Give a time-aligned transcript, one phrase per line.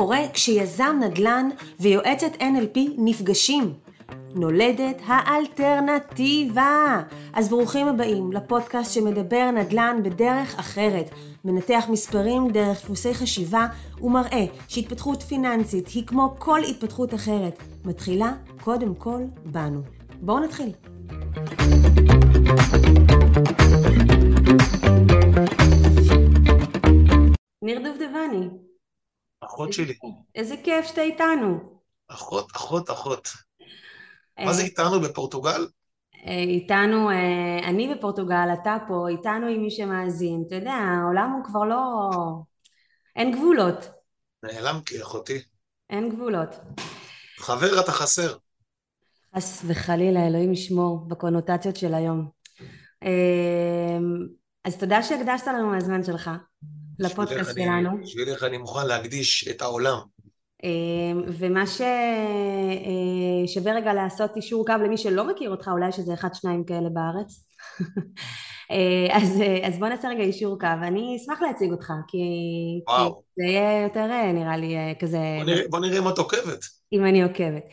[0.00, 1.48] קורה כשיזם נדל"ן
[1.80, 3.72] ויועצת NLP נפגשים?
[4.34, 7.02] נולדת האלטרנטיבה.
[7.32, 11.10] אז ברוכים הבאים לפודקאסט שמדבר נדל"ן בדרך אחרת,
[11.44, 13.66] מנתח מספרים דרך דפוסי חשיבה
[14.02, 19.80] ומראה שהתפתחות פיננסית היא כמו כל התפתחות אחרת, מתחילה קודם כל בנו.
[20.20, 20.72] בואו נתחיל.
[27.62, 28.69] ניר דובדבני.
[29.40, 29.94] אחות שלי.
[30.34, 31.80] איזה כיף שאתה איתנו.
[32.08, 33.28] אחות, אחות, אחות.
[34.38, 35.66] מה זה איתנו בפורטוגל?
[36.26, 40.44] אה, איתנו, אה, אני בפורטוגל, אתה פה, איתנו עם מי שמאזין.
[40.46, 42.10] אתה יודע, העולם הוא כבר לא...
[43.16, 43.90] אין גבולות.
[44.42, 45.42] נעלמתי, אחותי.
[45.90, 46.56] אין גבולות.
[47.38, 48.36] חבר, אתה חסר.
[49.36, 52.28] חס וחלילה, אלוהים ישמור, בקונוטציות של היום.
[53.02, 53.98] אה,
[54.64, 56.30] אז תודה שהקדשת לנו מהזמן שלך.
[57.00, 57.90] לפודקאסט שלנו.
[58.02, 59.98] בשבילך אני מוכן להקדיש את העולם.
[60.64, 66.34] אמ, ומה ששווה אה, רגע לעשות אישור קו למי שלא מכיר אותך, אולי שזה אחד
[66.34, 67.44] שניים כאלה בארץ.
[68.70, 72.18] אה, אז, אה, אז בוא נעשה רגע אישור קו, אני אשמח להציג אותך, כי,
[72.86, 72.92] כי
[73.36, 75.18] זה יהיה יותר נראה לי כזה...
[75.38, 76.64] בוא נראה, בוא נראה אם את עוקבת.
[76.92, 77.64] אם אני עוקבת.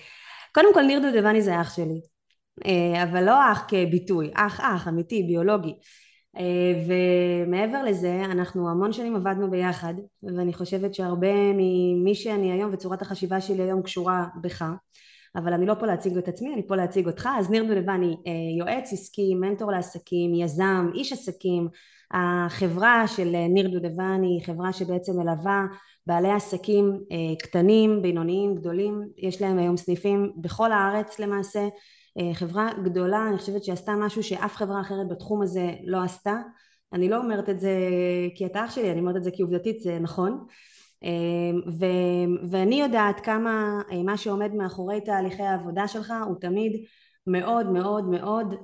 [0.53, 2.01] קודם כל ניר דודבני זה אח שלי,
[3.03, 5.73] אבל לא אח כביטוי, אח אח אמיתי, ביולוגי.
[6.37, 6.83] אה,
[7.57, 13.41] ומעבר לזה אנחנו המון שנים עבדנו ביחד ואני חושבת שהרבה ממי שאני היום וצורת החשיבה
[13.41, 14.65] שלי היום קשורה בך
[15.35, 17.29] אבל אני לא פה להציג את עצמי, אני פה להציג אותך.
[17.37, 21.67] אז ניר דולבני, אה, יועץ עסקי, מנטור לעסקים, יזם, איש עסקים.
[22.11, 25.65] החברה של אה, ניר דודבני היא חברה שבעצם מלווה
[26.07, 26.99] בעלי עסקים
[27.39, 29.01] קטנים, בינוניים, גדולים.
[29.17, 31.67] יש להם היום סניפים בכל הארץ למעשה.
[32.19, 36.35] אה, חברה גדולה, אני חושבת שעשתה משהו שאף חברה אחרת בתחום הזה לא עשתה.
[36.93, 37.71] אני לא אומרת את זה
[38.35, 40.45] כי אתה אח שלי, אני אומרת את זה כי עובדתית זה נכון.
[41.03, 41.09] אה,
[41.79, 41.85] ו,
[42.49, 46.85] ואני יודעת כמה אה, מה שעומד מאחורי תהליכי העבודה שלך הוא תמיד
[47.27, 48.55] מאוד מאוד מאוד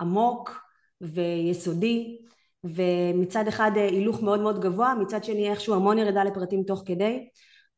[0.00, 0.60] עמוק
[1.00, 2.18] ויסודי.
[2.64, 7.28] ומצד אחד הילוך מאוד מאוד גבוה, מצד שני איכשהו המון ירידה לפרטים תוך כדי.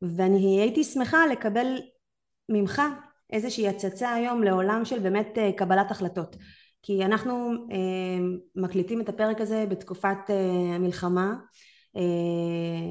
[0.01, 1.77] ואני הייתי שמחה לקבל
[2.49, 2.81] ממך
[3.31, 6.35] איזושהי הצצה היום לעולם של באמת אה, קבלת החלטות
[6.81, 8.19] כי אנחנו אה,
[8.55, 11.35] מקליטים את הפרק הזה בתקופת אה, המלחמה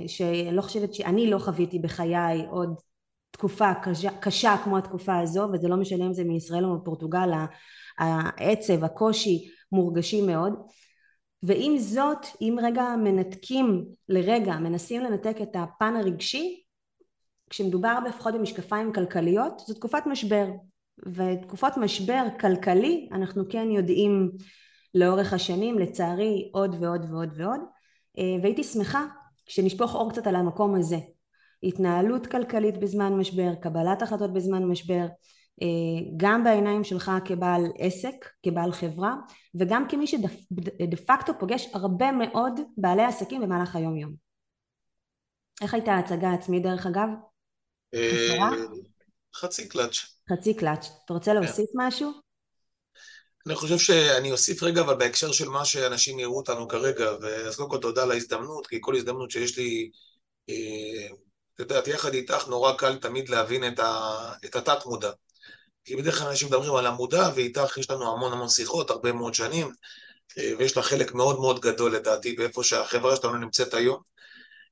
[0.07, 2.75] שאני לא חושבת שאני לא חוויתי בחיי עוד
[3.31, 7.31] תקופה קשה, קשה כמו התקופה הזו וזה לא משנה אם זה מישראל או מפורטוגל
[7.99, 10.53] העצב הקושי מורגשים מאוד.
[11.43, 16.63] ועם זאת אם רגע מנתקים לרגע מנסים לנתק את הפן הרגשי
[17.51, 20.47] כשמדובר לפחות במשקפיים כלכליות זו תקופת משבר
[21.07, 24.31] ותקופות משבר כלכלי אנחנו כן יודעים
[24.95, 27.61] לאורך השנים לצערי עוד ועוד ועוד ועוד
[28.19, 29.07] אה, והייתי שמחה
[29.49, 30.97] שנשפוך אור קצת על המקום הזה
[31.63, 35.07] התנהלות כלכלית בזמן משבר קבלת החלטות בזמן משבר
[35.63, 39.15] אה, גם בעיניים שלך כבעל עסק, כבעל חברה
[39.55, 40.29] וגם כמי שדה
[41.07, 44.15] פקטו פוגש הרבה מאוד בעלי עסקים במהלך היום יום.
[45.63, 47.09] איך הייתה ההצגה העצמית דרך אגב?
[47.95, 48.51] אה,
[49.35, 50.20] חצי קלאץ'.
[50.33, 50.87] חצי קלאץ'.
[51.05, 52.13] אתה רוצה להוסיף משהו?
[53.47, 57.11] אני חושב שאני אוסיף רגע, אבל בהקשר של מה שאנשים יראו אותנו כרגע,
[57.47, 59.91] אז קודם כל תודה על ההזדמנות, כי כל הזדמנות שיש לי,
[60.49, 61.09] אה,
[61.55, 63.65] את יודעת, יחד איתך נורא קל תמיד להבין
[64.45, 65.11] את התת מודע.
[65.85, 69.35] כי בדרך כלל אנשים מדברים על המודע, ואיתך יש לנו המון המון שיחות, הרבה מאוד
[69.35, 69.71] שנים,
[70.39, 74.01] אה, ויש לה חלק מאוד מאוד גדול לדעתי באיפה שהחברה שלנו נמצאת היום.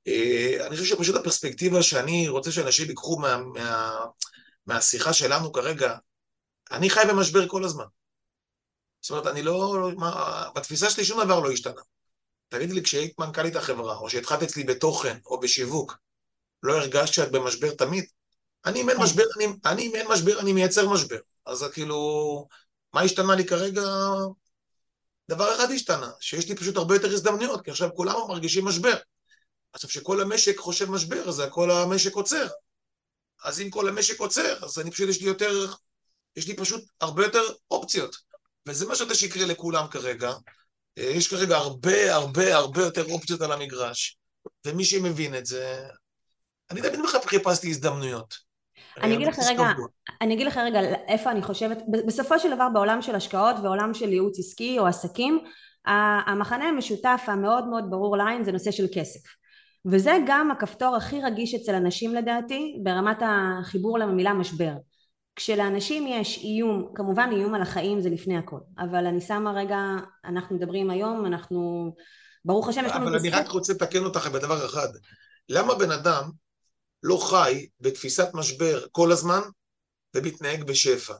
[0.06, 3.98] אה, אני חושב שפשוט הפרספקטיבה שאני רוצה שאנשים ייקחו מה, מה,
[4.68, 5.96] מהשיחה שלנו כרגע,
[6.70, 7.84] אני חי במשבר כל הזמן.
[9.00, 9.88] זאת אומרת, אני לא...
[9.96, 11.80] מה, בתפיסה שלי שום דבר לא השתנה.
[12.48, 15.98] תגידי לי, כשהיית מנכ"לית החברה, או שהתחלת אצלי בתוכן, או בשיווק,
[16.62, 18.04] לא הרגשת שאת במשבר תמיד?
[18.64, 19.02] אני אם אין כן.
[19.02, 21.18] משבר, אני, אני אם אין משבר, אני מייצר משבר.
[21.46, 22.48] אז כאילו,
[22.92, 23.82] מה השתנה לי כרגע?
[25.30, 28.94] דבר אחד השתנה, שיש לי פשוט הרבה יותר הזדמנויות, כי עכשיו כולם מרגישים משבר.
[29.72, 32.46] עכשיו, כשכל המשק חושב משבר, אז כל המשק עוצר.
[33.44, 35.66] אז אם כל המשק עוצר, אז אני פשוט, יש לי יותר,
[36.36, 38.16] יש לי פשוט הרבה יותר אופציות.
[38.66, 40.32] וזה מה שאתה שיקרה לכולם כרגע.
[40.98, 44.18] אה, יש כרגע הרבה הרבה הרבה יותר אופציות על המגרש,
[44.66, 45.88] ומי שמבין את זה,
[46.70, 48.34] אני תמיד חיפשתי הזדמנויות.
[49.02, 49.64] אני אגיד לך רגע,
[50.20, 54.12] אני אגיד לך רגע איפה אני חושבת, בסופו של דבר בעולם של השקעות ועולם של
[54.12, 55.44] ייעוץ עסקי או עסקים,
[56.26, 59.20] המחנה המשותף המאוד מאוד ברור לעין זה נושא של כסף.
[59.90, 64.72] וזה גם הכפתור הכי רגיש אצל אנשים לדעתי ברמת החיבור למילה משבר
[65.38, 69.78] כשלאנשים יש איום, כמובן איום על החיים זה לפני הכל, אבל אני שמה רגע,
[70.24, 71.92] אנחנו מדברים היום, אנחנו,
[72.44, 73.08] ברוך השם יש לנו...
[73.08, 74.88] אבל אני רק רוצה לתקן אותך בדבר אחד,
[75.48, 76.30] למה בן אדם
[77.02, 79.40] לא חי בתפיסת משבר כל הזמן
[80.14, 81.14] ומתנהג בשפע.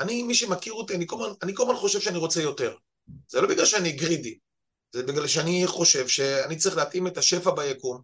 [0.00, 2.74] אני, מי שמכיר אותי, אני כל, הזמן, חושב שאני רוצה יותר.
[3.28, 4.38] זה לא בגלל שאני גרידי,
[4.92, 8.00] זה בגלל שאני חושב שאני צריך להתאים את השפע ביקום,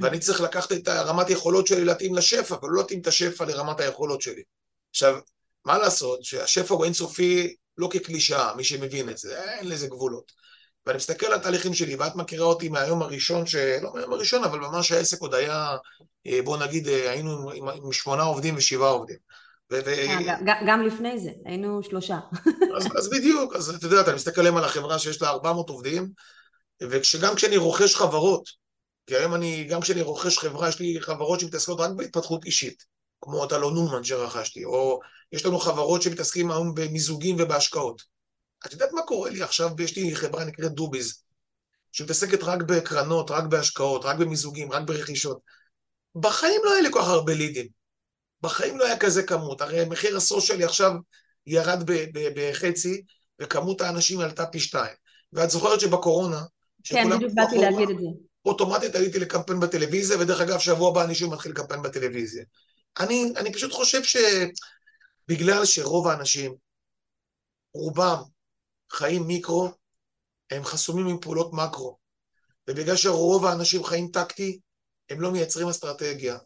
[0.00, 4.22] ואני צריך לקחת את הרמת יכולות שלי להתאים לשפע, ולא להתאים את השפע לרמת היכולות
[4.22, 4.42] שלי.
[4.90, 5.18] עכשיו,
[5.64, 10.32] מה לעשות שהשפע הוא אינסופי לא כקלישאה, מי שמבין את זה, אין לזה גבולות.
[10.86, 13.54] ואני מסתכל על התהליכים שלי, ואת מכירה אותי מהיום הראשון, ש...
[13.54, 15.76] לא מהיום הראשון, אבל ממש העסק עוד היה,
[16.26, 19.16] אה, בוא נגיד, אה, היינו עם, עם שמונה עובדים ושבעה עובדים.
[19.72, 19.80] ו...
[19.86, 19.90] ו...
[20.66, 22.18] גם, לפני זה, היינו שלושה.
[22.76, 26.08] אז, אז בדיוק, אז את יודעת, אני מסתכל היום על החברה שיש לה 400 עובדים,
[26.82, 28.48] וגם כשאני רוכש חברות,
[29.06, 32.84] כי היום אני, גם כשאני רוכש חברה, יש לי חברות שמתעסקות רק בהתפתחות אישית,
[33.20, 35.00] כמו את אלון נולמן שרכשתי, או
[35.32, 38.02] יש לנו חברות שמתעסקים היום במיזוגים ובהשקעות.
[38.66, 39.70] את יודעת מה קורה לי עכשיו?
[39.78, 41.22] יש לי חברה נקראת דוביז,
[41.92, 45.38] שמתעסקת רק בקרנות, רק בהשקעות, רק במיזוגים, רק ברכישות.
[46.14, 47.81] בחיים לא היה לי כל כך הרבה לידים.
[48.42, 49.60] בחיים לא היה כזה כמות.
[49.60, 50.92] הרי מחיר הסושיאלי עכשיו
[51.46, 53.02] ירד בחצי,
[53.40, 54.94] וכמות האנשים עלתה פי שתיים.
[55.32, 56.42] ואת זוכרת שבקורונה,
[56.84, 58.06] כן, בדיוק באתי להגיד את זה.
[58.44, 62.44] אוטומטית עליתי לקמפיין בטלוויזיה, ודרך אגב, שבוע הבא אני שוב מתחיל לקמפיין בטלוויזיה.
[63.00, 66.54] אני, אני פשוט חושב שבגלל שרוב האנשים,
[67.74, 68.22] רובם,
[68.92, 69.70] חיים מיקרו,
[70.50, 71.98] הם חסומים עם פעולות מקרו.
[72.68, 74.60] ובגלל שרוב האנשים חיים טקטי,
[75.10, 76.38] הם לא מייצרים אסטרטגיה.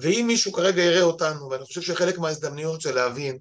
[0.00, 3.38] ואם מישהו כרגע יראה אותנו, ואני חושב שחלק מההזדמנויות זה להבין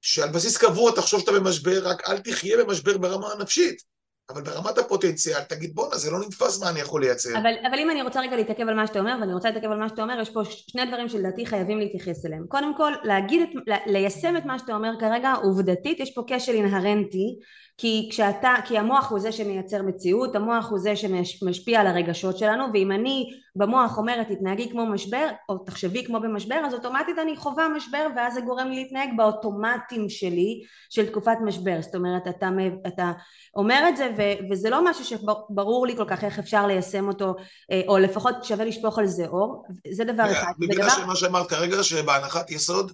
[0.00, 3.96] שעל בסיס קבוע תחשוב שאתה במשבר, רק אל תחיה במשבר ברמה הנפשית.
[4.30, 7.30] אבל ברמת הפוטנציאל, תגיד בואנה, זה לא נתפס מה אני יכול לייצר.
[7.30, 9.78] אבל, אבל אם אני רוצה רגע להתעכב על מה שאתה אומר, ואני רוצה להתעכב על
[9.78, 12.46] מה שאתה אומר, יש פה שני דברים שלדעתי חייבים להתייחס אליהם.
[12.48, 13.48] קודם כל, להגיד את,
[13.86, 17.36] ליישם את מה שאתה אומר כרגע, עובדתית, יש פה כשל אינהרנטי
[17.78, 22.64] כי כשאתה, כי המוח הוא זה שמייצר מציאות, המוח הוא זה שמשפיע על הרגשות שלנו
[22.72, 27.68] ואם אני במוח אומרת תתנהגי כמו משבר או תחשבי כמו במשבר אז אוטומטית אני חווה
[27.68, 31.78] משבר ואז זה גורם לי להתנהג באוטומטים שלי של תקופת משבר.
[31.82, 32.48] זאת אומרת אתה,
[32.86, 33.12] אתה
[33.56, 37.34] אומר את זה ו, וזה לא משהו שברור לי כל כך איך אפשר ליישם אותו
[37.70, 39.64] אה, או לפחות שווה לשפוך על זה אור.
[39.92, 40.52] זה דבר אחד.
[40.58, 42.92] בגלל שמה שאמרת כרגע שבהנחת יסוד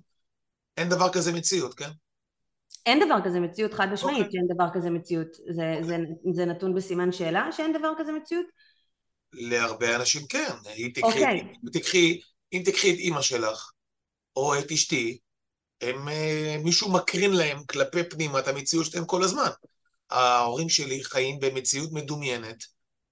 [0.76, 1.90] אין דבר כזה מציאות כן?
[2.87, 4.19] אין דבר כזה מציאות חד משמעית okay.
[4.19, 4.32] אוקיי.
[4.32, 5.84] שאין דבר כזה מציאות זה, okay.
[5.84, 5.96] זה,
[6.32, 8.46] זה נתון בסימן שאלה שאין דבר כזה מציאות?
[9.32, 11.12] להרבה אנשים כן אם תקחי, okay.
[11.12, 11.40] אוקיי.
[11.40, 12.20] אם, תקחי,
[12.52, 13.70] אם תקחי את אימא שלך
[14.37, 15.19] או את אשתי
[15.81, 19.50] הם, אה, מישהו מקרין להם כלפי פנימה את המציאות שלהם כל הזמן
[20.11, 22.64] ההורים שלי חיים במציאות מדומיינת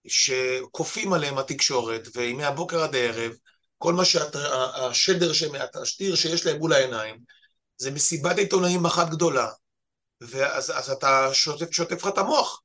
[0.06, 3.32] שכופים עליהם התקשורת ומהבוקר עד הערב
[3.78, 5.32] כל מה שהשדר,
[5.82, 7.16] השטיר שיש להם מול העיניים
[7.76, 9.48] זה מסיבת עיתונאים אחת גדולה,
[10.20, 12.62] ואז אז אתה שוטף, שוטף לך את המוח.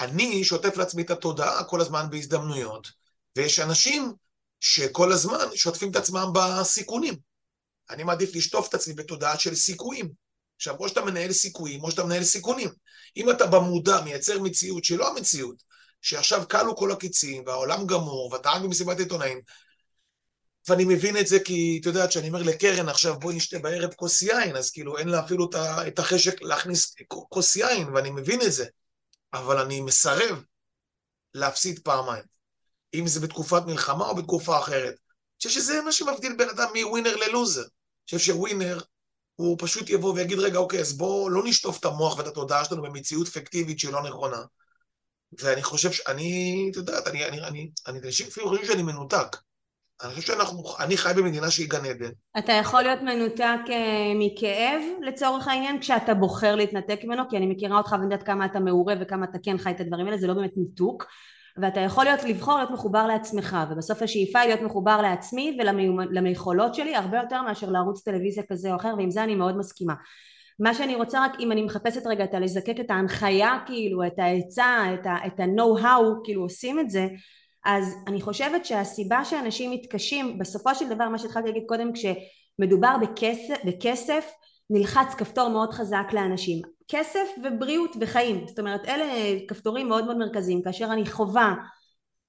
[0.00, 2.88] אני שוטף לעצמי את התודעה כל הזמן בהזדמנויות,
[3.36, 4.12] ויש אנשים
[4.60, 7.14] שכל הזמן שוטפים את עצמם בסיכונים.
[7.90, 10.10] אני מעדיף לשטוף את עצמי בתודעה של סיכויים.
[10.56, 12.68] עכשיו, או שאתה מנהל סיכויים, או שאתה מנהל סיכונים.
[13.16, 15.62] אם אתה במודע מייצר מציאות שלא המציאות,
[16.02, 19.40] שעכשיו כלו כל הקיצים, והעולם גמור, ואתה רק במסיבת עיתונאים,
[20.68, 24.22] ואני מבין את זה כי, את יודעת, כשאני אומר לקרן עכשיו בואי נשתה בערב כוס
[24.22, 25.50] יין, אז כאילו אין לה אפילו
[25.86, 28.66] את החשק להכניס כוס יין, ואני מבין את זה.
[29.34, 30.42] אבל אני מסרב
[31.34, 32.24] להפסיד פעמיים.
[32.94, 34.94] אם זה בתקופת מלחמה או בתקופה אחרת.
[34.94, 37.60] אני חושב שזה מה שמבדיל בן אדם מווינר ללוזר.
[37.60, 38.80] אני חושב שווינר,
[39.36, 42.82] הוא פשוט יבוא ויגיד, רגע, אוקיי, אז בואו לא נשטוף את המוח ואת התודעה שלנו
[42.82, 44.42] במציאות פיקטיבית שהיא לא נכונה.
[45.40, 49.36] ואני חושב שאני, את יודעת, אני, אני, אני, אני, אנשים אפילו חושבים שאני מנותק.
[50.04, 52.10] אני חושב שאנחנו, אני חי במדינה שהיא גן עדן.
[52.38, 57.22] אתה יכול להיות מנותק אה, מכאב לצורך העניין כשאתה בוחר להתנתק ממנו?
[57.30, 60.06] כי אני מכירה אותך ואני יודעת כמה אתה מעורה וכמה אתה כן חי את הדברים
[60.06, 61.06] האלה זה לא באמת ניתוק.
[61.56, 65.58] ואתה יכול להיות לבחור להיות מחובר לעצמך ובסוף השאיפה היא להיות מחובר לעצמי
[66.14, 69.94] וליכולות שלי הרבה יותר מאשר לערוץ טלוויזיה כזה או אחר ועם זה אני מאוד מסכימה.
[70.60, 74.94] מה שאני רוצה רק אם אני מחפשת רגע את הלזקק את ההנחיה כאילו את העצה
[75.26, 77.06] את ה-know how כאילו עושים את זה
[77.64, 83.54] אז אני חושבת שהסיבה שאנשים מתקשים בסופו של דבר מה שהתחלתי להגיד קודם כשמדובר בכסף,
[83.64, 84.32] בכסף
[84.70, 86.62] נלחץ כפתור מאוד חזק לאנשים.
[86.88, 88.44] כסף ובריאות וחיים.
[88.48, 90.62] זאת אומרת אלה כפתורים מאוד מאוד מרכזיים.
[90.62, 91.54] כאשר אני חווה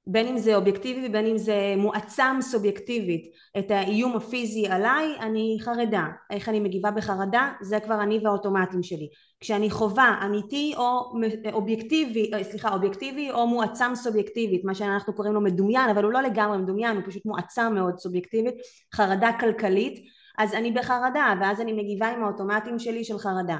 [0.07, 3.27] בין אם זה אובייקטיבי ובין אם זה מועצם סובייקטיבית
[3.59, 6.05] את האיום הפיזי עליי אני חרדה.
[6.31, 9.07] איך אני מגיבה בחרדה זה כבר אני והאוטומטים שלי.
[9.39, 11.13] כשאני חווה אמיתי או
[11.53, 16.21] אובייקטיבי אה, סליחה אובייקטיבי או מועצם סובייקטיבית מה שאנחנו קוראים לו מדומיין אבל הוא לא
[16.21, 18.55] לגמרי מדומיין הוא פשוט מועצם מאוד סובייקטיבית
[18.95, 20.05] חרדה כלכלית
[20.38, 23.57] אז אני בחרדה ואז אני מגיבה עם האוטומטים שלי של חרדה.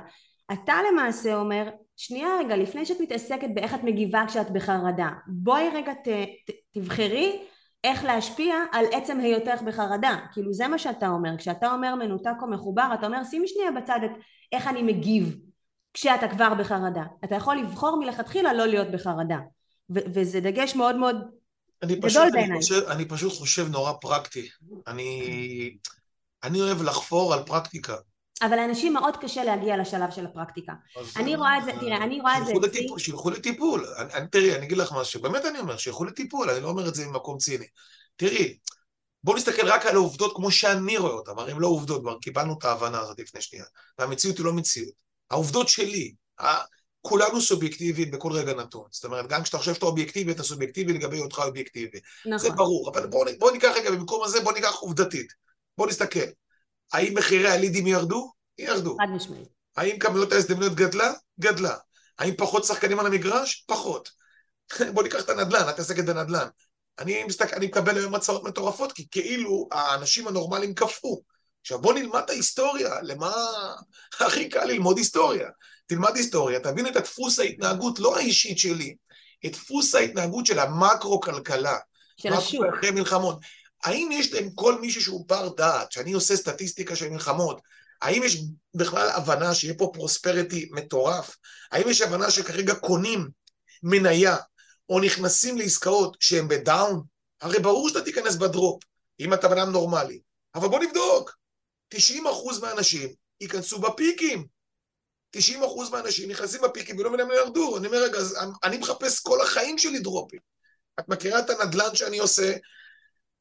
[0.54, 5.94] אתה למעשה אומר שנייה רגע לפני שאת מתעסקת באיך את מגיבה כשאת בחרדה בואי רגע
[5.94, 6.08] ת,
[6.48, 7.42] ת, תבחרי
[7.84, 10.18] איך להשפיע על עצם היותך בחרדה.
[10.34, 11.38] כאילו זה מה שאתה אומר.
[11.38, 14.12] כשאתה אומר מנותק או מחובר אתה אומר שימי שנייה בצד את
[14.52, 15.38] איך אני מגיב
[15.94, 17.04] כשאתה כבר בחרדה.
[17.26, 19.38] אתה יכול לבחור מלכתחילה לא להיות בחרדה.
[19.90, 21.16] ו- וזה דגש מאוד מאוד
[21.84, 22.58] אני גדול פשוט, אני בעיניי.
[22.58, 24.50] חושב, אני פשוט חושב נורא פרקטי.
[24.88, 25.78] אני,
[26.44, 27.96] אני אוהב לחפור על פרקטיקה.
[28.42, 30.74] אבל לאנשים מאוד קשה להגיע לשלב של הפרקטיקה
[31.16, 33.86] אני אה, רואה את זה תראה אני רואה את זה אצלי שילכו לטיפול.
[34.32, 37.08] תראי, אני אגיד לך משהו, באמת אני אומר, שילכו לטיפול, אני לא אומר את זה
[37.08, 37.66] ממקום ציני.
[38.16, 38.58] תראי,
[39.24, 42.56] בואו נסתכל רק על העובדות כמו שאני רואה אותן, הרי הן לא עובדות, כבר קיבלנו
[42.58, 43.66] את ההבנה הזאת לפני שנייה.
[44.00, 44.94] והמציאות היא לא מציאות.
[45.32, 46.14] העובדות שלי,
[47.02, 48.88] כולנו סובייקטיביים בכל רגע נתון.
[48.92, 52.00] זאת אומרת, גם כשאתה חושב שאתה אובייקטיבי, אתה סובייקטיבי לגבי היותך אובייקטיבי.
[52.24, 55.34] זה נכון ברור, אבל בואו בוא ניקח רגע, במקום הזה בואו ניקח עובדתית.
[55.78, 56.20] בואו נסתכל.
[56.94, 58.32] האם מחירי הלידים ירדו?
[58.58, 58.98] ירדו.
[59.02, 61.14] חד משמעית האם כמויות ההזדמנויות גדלה?
[61.40, 61.76] גדלה.
[62.20, 63.66] האם פחות שחקנים על המגרש?
[63.68, 64.10] פחות.
[64.94, 66.48] בוא ניקח את הנדל"ן, את עסקת בנדל"ן.
[67.00, 71.22] אני, מסתכל, אני מקבל היום הצעות מטורפות, כי כאילו האנשים הנורמליים קפאו.
[71.62, 73.34] עכשיו בוא נלמד את ההיסטוריה, למה
[74.26, 75.50] הכי קל ללמוד היסטוריה.
[75.88, 78.96] תלמד היסטוריה, תבין את הדפוס ההתנהגות, לא האישית שלי,
[79.46, 81.78] את דפוס ההתנהגות של המקרו-כלכלה.
[82.18, 83.40] של השוק אחרי מלחמות.
[83.84, 87.62] האם יש להם כל מישהו שהוא בר דעת, שאני עושה סטטיסטיקה של מלחמות,
[88.02, 88.38] האם יש
[88.76, 91.36] בכלל הבנה שיהיה פה פרוספריטי מטורף?
[91.72, 93.30] האם יש הבנה שכרגע קונים
[93.84, 94.38] מניה
[94.90, 97.04] או נכנסים לעסקאות שהן בדאון?
[97.42, 98.84] הרי ברור שאתה תיכנס בדרופ,
[99.20, 100.20] אם אתה בן אדם נורמלי.
[100.56, 101.38] אבל בוא נבדוק,
[101.96, 101.98] 90%
[102.62, 103.10] מהאנשים
[103.42, 104.46] ייכנסו בפיקים.
[105.38, 105.40] 90%
[105.92, 107.78] מהאנשים נכנסים בפיקים ולא מה ירדו.
[107.78, 108.18] אני אומר, רגע,
[108.64, 110.40] אני מחפש כל החיים שלי דרופים.
[111.00, 112.54] את מכירה את הנדל"ן שאני עושה?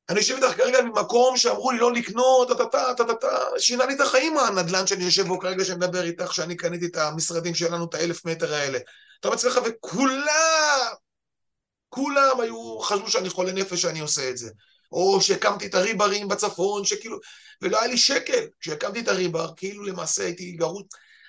[0.08, 4.38] אני יושב איתך כרגע ממקום שאמרו לי לא לקנות, טה-טה-טה, טה-טה-טה, שינה לי את החיים
[4.38, 8.24] הנדל"ן שאני יושב בו כרגע, שאני מדבר איתך, שאני קניתי את המשרדים שלנו, את האלף
[8.24, 8.78] מטר האלה.
[9.20, 10.92] אתה מצליח, וכולם,
[11.88, 14.50] כולם היו, חשבו שאני חולה נפש שאני עושה את זה.
[14.92, 17.18] או שהקמתי את הריברים בצפון, שכאילו,
[17.62, 20.86] ולא היה לי שקל כשהקמתי את הריבר, כאילו למעשה הייתי גרות.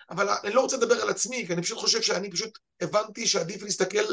[0.10, 3.64] אבל אני לא רוצה לדבר על עצמי, כי אני פשוט חושב שאני פשוט הבנתי שעדיף
[3.64, 4.04] להסתכל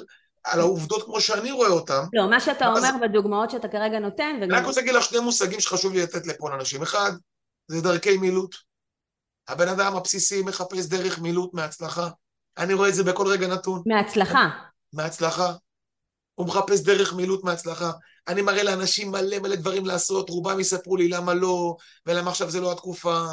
[0.45, 2.01] על העובדות כמו שאני רואה אותן.
[2.13, 5.03] לא מה שאתה אז- אומר בדוגמאות שאתה כרגע נותן אני וגם רק רוצה להגיד לך
[5.05, 6.83] שני מושגים שחשוב לי לתת לפה לאנשים.
[6.83, 7.13] אחד,
[7.69, 8.55] זה דרכי מילוט.
[9.49, 12.09] הבן אדם הבסיסי מחפש דרך מילוט מהצלחה.
[12.59, 13.83] אני רואה את זה בכל רגע נתון.
[13.87, 14.49] מהצלחה
[14.93, 15.53] מהצלחה.
[16.35, 17.91] הוא מחפש דרך מילוט מהצלחה.
[18.29, 22.61] אני מראה לאנשים מלא מלא דברים לעשות, רובם יספרו לי למה לא, ולמה עכשיו זה
[22.61, 23.25] לא התקופה.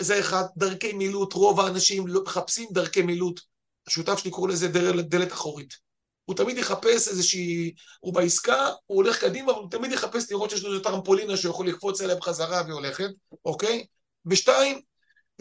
[0.00, 3.40] זה אחד, דרכי מילוט, רוב האנשים לא מחפשים דרכי מילוט.
[3.86, 4.68] השותף שלי קורא לזה
[5.02, 5.87] דלת אחורית.
[6.28, 7.74] הוא תמיד יחפש איזושהי...
[8.00, 11.68] הוא בעסקה, הוא הולך קדימה, הוא תמיד יחפש לראות שיש לו איזו טרמפולינה שהוא יכול
[11.68, 13.08] לקפוץ אליה בחזרה והיא הולכת,
[13.44, 13.86] אוקיי?
[14.26, 14.80] ושתיים,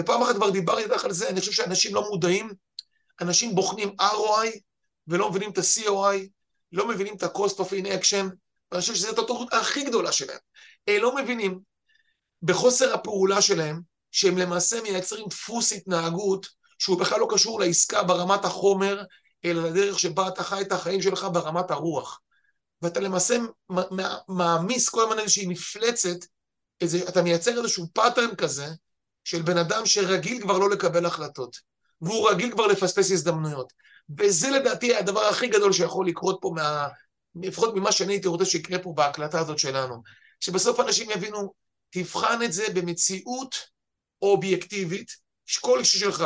[0.02, 2.50] ופעם אחת כבר דיברתי איתך על זה, אני חושב שאנשים לא מודעים,
[3.22, 4.60] אנשים בוחנים ROI
[5.08, 6.28] ולא מבינים את ה-COI,
[6.72, 8.26] לא מבינים את ה-cost of inaction,
[8.72, 10.40] ואני חושב שזו הטעות הכי גדולה שלהם.
[10.88, 11.60] הם לא מבינים
[12.44, 16.48] בחוסר הפעולה שלהם, שהם למעשה מייצרים דפוס התנהגות
[16.80, 19.04] שהוא בכלל לא קשור לעסקה ברמת החומר,
[19.46, 22.22] אלא לדרך שבה אתה חי את החיים שלך ברמת הרוח.
[22.82, 23.38] ואתה למעשה
[24.28, 26.26] מעמיס כל הזמן איזושהי מפלצת,
[26.82, 28.68] איזה, אתה מייצר איזשהו pattern כזה,
[29.24, 31.58] של בן אדם שרגיל כבר לא לקבל החלטות,
[32.02, 33.74] והוא רגיל כבר לפספס הזדמנויות.
[34.20, 36.88] וזה לדעתי הדבר הכי גדול שיכול לקרות פה, מה,
[37.36, 40.02] לפחות ממה שאני הייתי רוצה שיקרה פה בהקלטה הזאת שלנו.
[40.40, 41.54] שבסוף אנשים יבינו,
[41.90, 43.56] תבחן את זה במציאות
[44.22, 45.12] אובייקטיבית,
[45.62, 46.26] כל אישי שלך.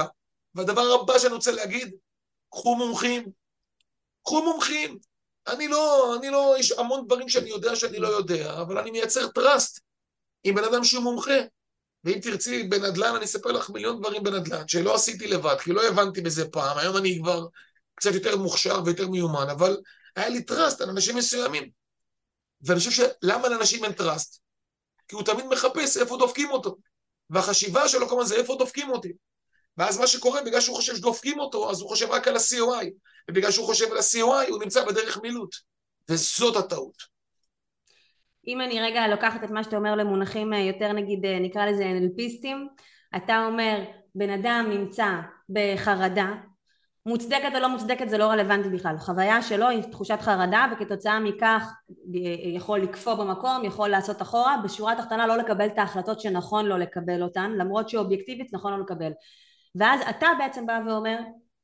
[0.55, 1.91] והדבר הבא שאני רוצה להגיד,
[2.51, 3.31] קחו מומחים.
[4.23, 4.97] קחו מומחים.
[5.47, 9.27] אני לא, אני לא, יש המון דברים שאני יודע שאני לא יודע, אבל אני מייצר
[9.27, 9.79] trust
[10.43, 11.37] עם בן אדם שהוא מומחה.
[12.03, 16.21] ואם תרצי בנדל"ן, אני אספר לך מיליון דברים בנדל"ן, שלא עשיתי לבד, כי לא הבנתי
[16.21, 17.45] בזה פעם, היום אני כבר
[17.95, 19.77] קצת יותר מוכשר ויותר מיומן, אבל
[20.15, 21.69] היה לי trust על אנשים מסוימים.
[22.61, 24.41] ואני חושב שלמה לאנשים אין trust?
[25.07, 26.77] כי הוא תמיד מחפש איפה דופקים אותו.
[27.29, 29.13] והחשיבה שלו כל הזמן זה איפה דופקים אותי.
[29.77, 32.85] ואז מה שקורה, בגלל שהוא חושב שדופקים אותו, אז הוא חושב רק על ה-COI.
[33.29, 35.55] ובגלל שהוא חושב על ה-COI, הוא נמצא בדרך מילוט.
[36.09, 37.11] וזאת הטעות.
[38.47, 41.83] אם אני רגע לוקחת את מה שאתה אומר למונחים אה, יותר נגיד אה, נקרא לזה
[41.83, 42.57] NLPיסטים
[43.15, 43.83] אתה אומר
[44.15, 45.07] בן אדם נמצא
[45.49, 46.33] בחרדה
[47.05, 51.71] מוצדקת או לא מוצדקת זה לא רלוונטי בכלל חוויה שלו היא תחושת חרדה וכתוצאה מכך
[52.15, 56.79] אה, יכול לקפוא במקום יכול לעשות אחורה בשורה התחתונה לא לקבל את ההחלטות שנכון לא
[56.79, 59.11] לקבל אותן למרות שאובייקטיבית נכון לא לקבל
[59.75, 61.17] ואז אתה בעצם בא ואומר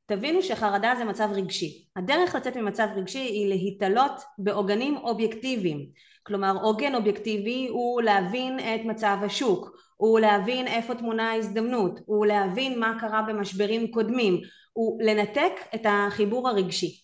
[0.06, 1.84] תבינו שחרדה זה מצב רגשי.
[1.96, 5.86] הדרך לצאת ממצב רגשי היא להתעלות בעוגנים אובייקטיביים.
[6.22, 12.80] כלומר עוגן אובייקטיבי הוא להבין את מצב השוק, הוא להבין איפה תמונה ההזדמנות, הוא להבין
[12.80, 14.40] מה קרה במשברים קודמים,
[14.72, 17.02] הוא לנתק את החיבור הרגשי.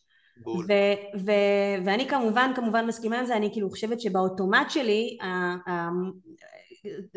[0.68, 5.18] ו- ו- ואני כמובן כמובן מסכימה עם זה, אני כאילו חושבת שבאוטומט שלי,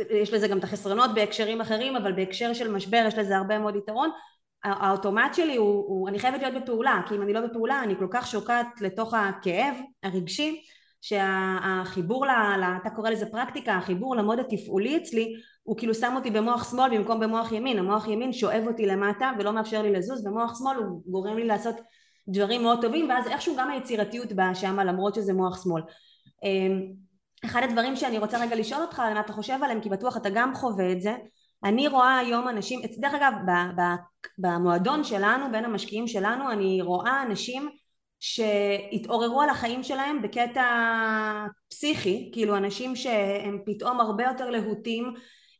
[0.10, 3.76] יש לזה גם את החסרונות בהקשרים אחרים, אבל בהקשר של משבר יש לזה הרבה מאוד
[3.76, 4.10] יתרון.
[4.64, 8.08] האוטומט שלי הוא, הוא אני חייבת להיות בפעולה, כי אם אני לא בפעולה אני כל
[8.12, 10.62] כך שוקעת לתוך הכאב הרגשי,
[11.02, 15.34] שהחיבור, ל, ל, אתה קורא לזה פרקטיקה, החיבור למוד התפעולי אצלי
[15.64, 19.54] הוא כאילו שם אותי במוח שמאל במקום במוח ימין, המוח ימין שואב אותי למטה ולא
[19.54, 21.76] מאפשר לי לזוז, ומוח שמאל הוא גורם לי לעשות
[22.28, 25.82] דברים מאוד טובים, ואז איכשהו גם היצירתיות באה שמה למרות שזה מוח שמאל.
[27.46, 30.30] אחד הדברים שאני רוצה רגע לשאול אותך על מה אתה חושב עליהם, כי בטוח אתה
[30.30, 31.16] גם חווה את זה,
[31.64, 33.34] אני רואה היום אנשים, דרך אגב
[34.38, 37.70] במועדון שלנו, בין המשקיעים שלנו, אני רואה אנשים
[38.20, 40.66] שהתעוררו על החיים שלהם בקטע
[41.70, 45.14] פסיכי, כאילו אנשים שהם פתאום הרבה יותר להוטים,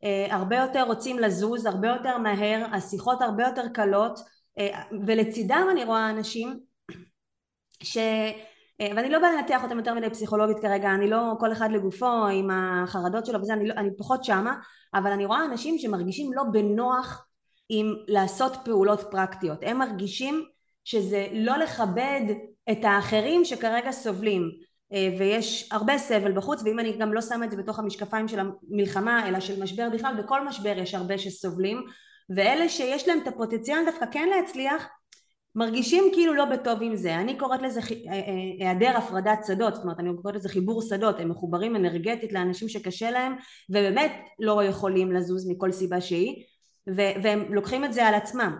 [0.04, 4.18] אה, הרבה יותר רוצים לזוז, הרבה יותר מהר, השיחות הרבה יותר קלות,
[4.58, 6.60] אה, ולצידם אני רואה אנשים
[7.82, 7.98] ש...
[8.80, 12.26] אה, ואני לא באה לנתח אותם יותר מדי פסיכולוגית כרגע, אני לא כל אחד לגופו
[12.26, 14.54] עם החרדות שלו וזה, אני, לא, אני פחות שמה,
[14.94, 17.26] אבל אני רואה אנשים שמרגישים לא בנוח
[17.68, 20.44] עם לעשות פעולות פרקטיות, הם מרגישים
[20.84, 22.22] שזה לא לכבד
[22.70, 24.50] את האחרים שכרגע סובלים
[24.92, 28.38] אה, ויש הרבה סבל בחוץ ואם אני גם לא שמה את זה בתוך המשקפיים של
[28.40, 31.84] המלחמה אלא של משבר בכלל, בכל משבר יש הרבה שסובלים
[32.36, 34.88] ואלה שיש להם את הפוטנציאל דווקא כן להצליח
[35.58, 38.20] מרגישים כאילו לא בטוב עם זה, אני קוראת לזה אה, אה,
[38.58, 43.10] היעדר הפרדת שדות, זאת אומרת אני קוראת לזה חיבור שדות, הם מחוברים אנרגטית לאנשים שקשה
[43.10, 43.36] להם
[43.70, 46.44] ובאמת לא יכולים לזוז מכל סיבה שהיא
[46.96, 48.56] והם לוקחים את זה על עצמם.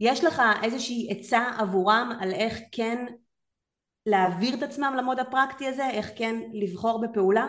[0.00, 3.06] יש לך איזושהי עצה עבורם על איך כן
[4.06, 7.46] להעביר את עצמם למוד הפרקטי הזה, איך כן לבחור בפעולה?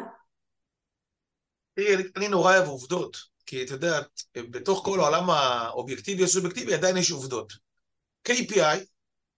[1.73, 7.11] תראי, אני נורא אוהב עובדות, כי את יודעת, בתוך כל העולם האובייקטיבי הסובייקטיבי עדיין יש
[7.11, 7.66] עובדות.
[8.27, 8.85] KPI,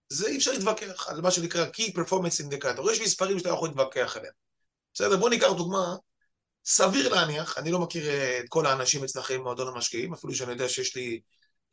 [0.08, 4.16] זה אי אפשר להתווכח על מה שנקרא Key Performance Indicator, יש מספרים שאתה יכול להתווכח
[4.16, 4.32] עליהם.
[4.94, 5.96] בסדר, בוא ניקח דוגמה,
[6.64, 10.96] סביר להניח, אני לא מכיר את כל האנשים אצלכם במועדון המשקיעים, אפילו שאני יודע שיש
[10.96, 11.20] לי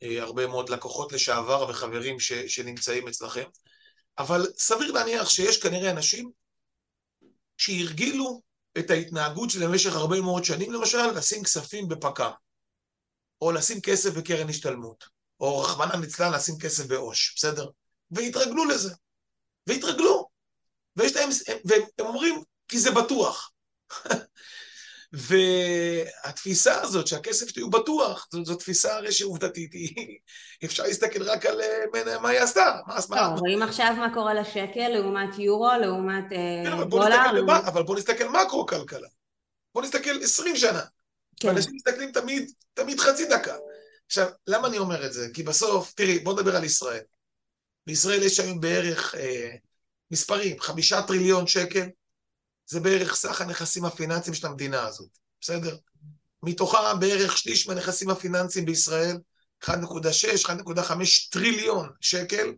[0.02, 3.44] אה, הרבה מאוד לקוחות לשעבר וחברים ש, שנמצאים אצלכם,
[4.18, 6.30] אבל סביר להניח שיש כנראה אנשים
[7.56, 8.42] שהרגילו
[8.78, 12.30] את ההתנהגות שלהם במשך הרבה מאוד שנים, למשל, לשים כספים בפק"ם,
[13.40, 15.04] או לשים כסף בקרן השתלמות,
[15.40, 17.68] או רחמנא ליצלן לשים כסף בעו"ש, בסדר?
[18.10, 18.94] והתרגלו לזה.
[19.66, 20.28] והתרגלו.
[20.96, 21.28] ויש להם,
[21.64, 23.50] והם אומרים, כי זה בטוח.
[25.12, 30.18] והתפיסה הזאת שהכסף שלי הוא בטוח, זו, זו תפיסה הרי שעובדתית היא,
[30.64, 32.80] אפשר להסתכל רק על אה, מה היא עשתה.
[33.10, 37.16] לא, רואים עכשיו מה קורה לשקל לעומת יורו, לעומת אה, כן, דולר.
[37.66, 39.08] אבל בוא נסתכל מקרו כלכלה.
[39.74, 40.82] בוא נסתכל עשרים שנה.
[41.40, 41.48] כן.
[41.48, 43.56] אנשים מסתכלים תמיד, תמיד חצי דקה.
[44.08, 45.28] עכשיו, למה אני אומר את זה?
[45.34, 47.02] כי בסוף, תראי, בוא נדבר על ישראל.
[47.86, 49.50] בישראל יש היום בערך אה,
[50.10, 51.88] מספרים, חמישה טריליון שקל,
[52.66, 55.08] זה בערך סך הנכסים הפיננסיים של המדינה הזאת,
[55.40, 55.76] בסדר?
[56.42, 59.16] מתוכם בערך שליש מהנכסים הפיננסיים בישראל,
[59.64, 59.70] 1.6,
[60.46, 60.92] 1.5
[61.30, 62.54] טריליון שקל,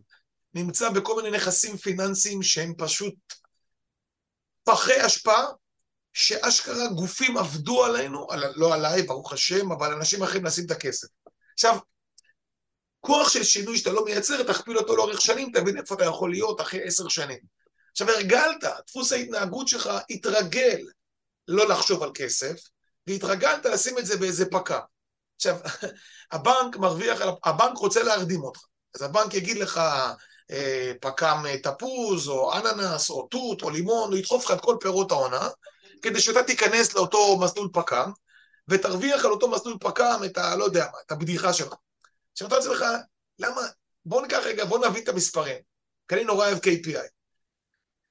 [0.53, 3.15] נמצא בכל מיני נכסים פיננסיים שהם פשוט
[4.63, 5.45] פחי השפעה,
[6.13, 11.07] שאשכרה גופים עבדו עלינו, על, לא עליי, ברוך השם, אבל אנשים אחרים לשים את הכסף.
[11.53, 11.77] עכשיו,
[12.99, 16.61] כוח של שינוי שאתה לא מייצר, תכפיל אותו לאורך שנים, תבין איפה אתה יכול להיות
[16.61, 17.39] אחרי עשר שנים.
[17.91, 20.81] עכשיו, הרגלת, דפוס ההתנהגות שלך התרגל
[21.47, 22.55] לא לחשוב על כסף,
[23.07, 24.79] והתרגלת לשים את זה באיזה פקה.
[25.35, 25.57] עכשיו,
[26.31, 28.59] הבנק מרוויח, הבנק רוצה להרדים אותך.
[28.95, 29.81] אז הבנק יגיד לך,
[30.51, 35.11] אה, פקם תפוז, או אננס, או תות, או לימון, הוא ידחוף לך את כל פירות
[35.11, 35.49] העונה,
[36.01, 38.11] כדי שאתה תיכנס לאותו מסלול פקם,
[38.71, 40.55] ותרוויח על אותו מסלול פק"ם את ה...
[40.55, 41.73] לא יודע מה, את הבדיחה שלך.
[42.31, 42.85] עכשיו אתה רוצה לך,
[43.39, 43.61] למה...
[44.05, 45.57] בואו ניקח רגע, בואו נביא את המספרים.
[46.07, 47.07] כי אני נורא אוהב KPI.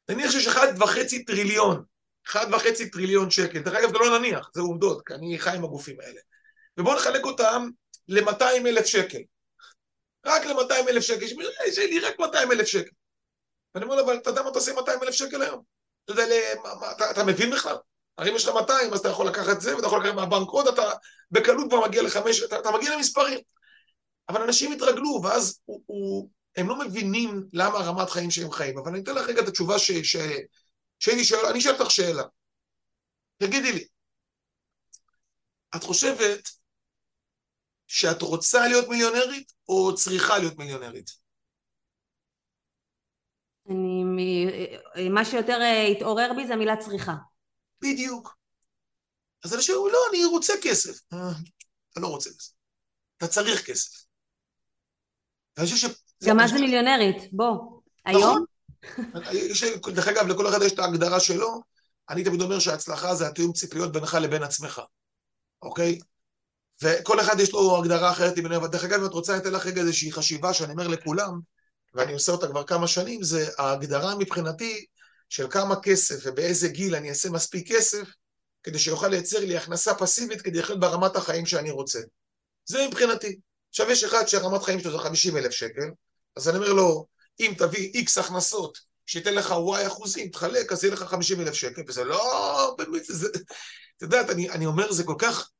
[0.09, 1.85] נניח שיש אחד וחצי טריליון,
[2.27, 3.59] אחד וחצי טריליון שקל.
[3.59, 6.20] דרך אגב, זה לא נניח, זה עובדות, כי אני חי עם הגופים האלה.
[6.79, 7.68] ובואו נחלק אותם
[8.09, 9.18] ל-200 אלף שקל.
[10.27, 11.25] רק ל-200 אלף שקל.
[11.66, 12.90] יש לי רק 200 אלף שקל.
[13.75, 15.62] ואני אומר לו, אבל אתה יודע מה אתה עושה 200 אלף שקל היום?
[16.05, 16.25] אתה יודע,
[16.96, 17.77] אתה, אתה מבין בכלל?
[18.20, 20.48] הרי אם יש לך 200, אז אתה יכול לקחת את זה, ואתה יכול לקחת מהבנק
[20.48, 20.83] עוד, אתה
[21.30, 23.38] בקלות כבר מגיע לחמש, אתה, אתה מגיע למספרים.
[24.28, 28.78] אבל אנשים התרגלו, ואז הוא, הוא, הם לא מבינים למה רמת חיים שהם חיים.
[28.78, 30.16] אבל אני אתן לך רגע את התשובה ש, ש,
[30.98, 32.22] שהייתי שואל, אני שואל אותך שאלה.
[33.37, 33.85] תגידי לי,
[35.76, 36.48] את חושבת
[37.87, 41.11] שאת רוצה להיות מיליונרית, או צריכה להיות מיליונרית?
[43.68, 44.04] אני,
[45.11, 47.14] מה שיותר אה, התעורר בי זה המילה צריכה.
[47.82, 48.36] בדיוק.
[49.44, 51.00] אז אנשים אומרים, לא, אני רוצה כסף.
[51.92, 52.52] אתה לא רוצה כסף.
[53.16, 54.04] אתה צריך כסף.
[56.24, 57.16] גם מה זה מיליונרית?
[57.32, 57.80] בוא.
[58.08, 58.22] נכון.
[58.22, 58.44] היום?
[59.94, 61.60] דרך אגב, לכל אחד יש את ההגדרה שלו.
[62.10, 64.80] אני תמיד אומר שההצלחה זה התיאום ציפיות בינך לבין עצמך,
[65.62, 65.98] אוקיי?
[66.82, 69.66] וכל אחד יש לו הגדרה אחרת עם אבל דרך אגב, אם את רוצה, לתת לך
[69.66, 71.40] רגע איזושהי חשיבה שאני אומר לכולם,
[71.94, 74.86] ואני עושה אותה כבר כמה שנים, זה ההגדרה מבחינתי
[75.30, 78.08] של כמה כסף ובאיזה גיל אני אעשה מספיק כסף,
[78.62, 82.00] כדי שיוכל לייצר לי הכנסה פסיבית כדי לחיות ברמת החיים שאני רוצה.
[82.64, 83.38] זה מבחינתי.
[83.68, 85.90] עכשיו יש אחד שהרמת חיים שלו זה 50 אלף שקל,
[86.36, 87.06] אז אני אומר לו,
[87.40, 91.82] אם תביא איקס הכנסות שייתן לך וואי אחוזים, תחלק, אז יהיה לך 50 אלף שקל,
[91.88, 92.74] וזה לא...
[92.78, 93.28] באמת, זה...
[93.96, 95.50] אתה יודעת, אני, אני אומר, זה כל כך...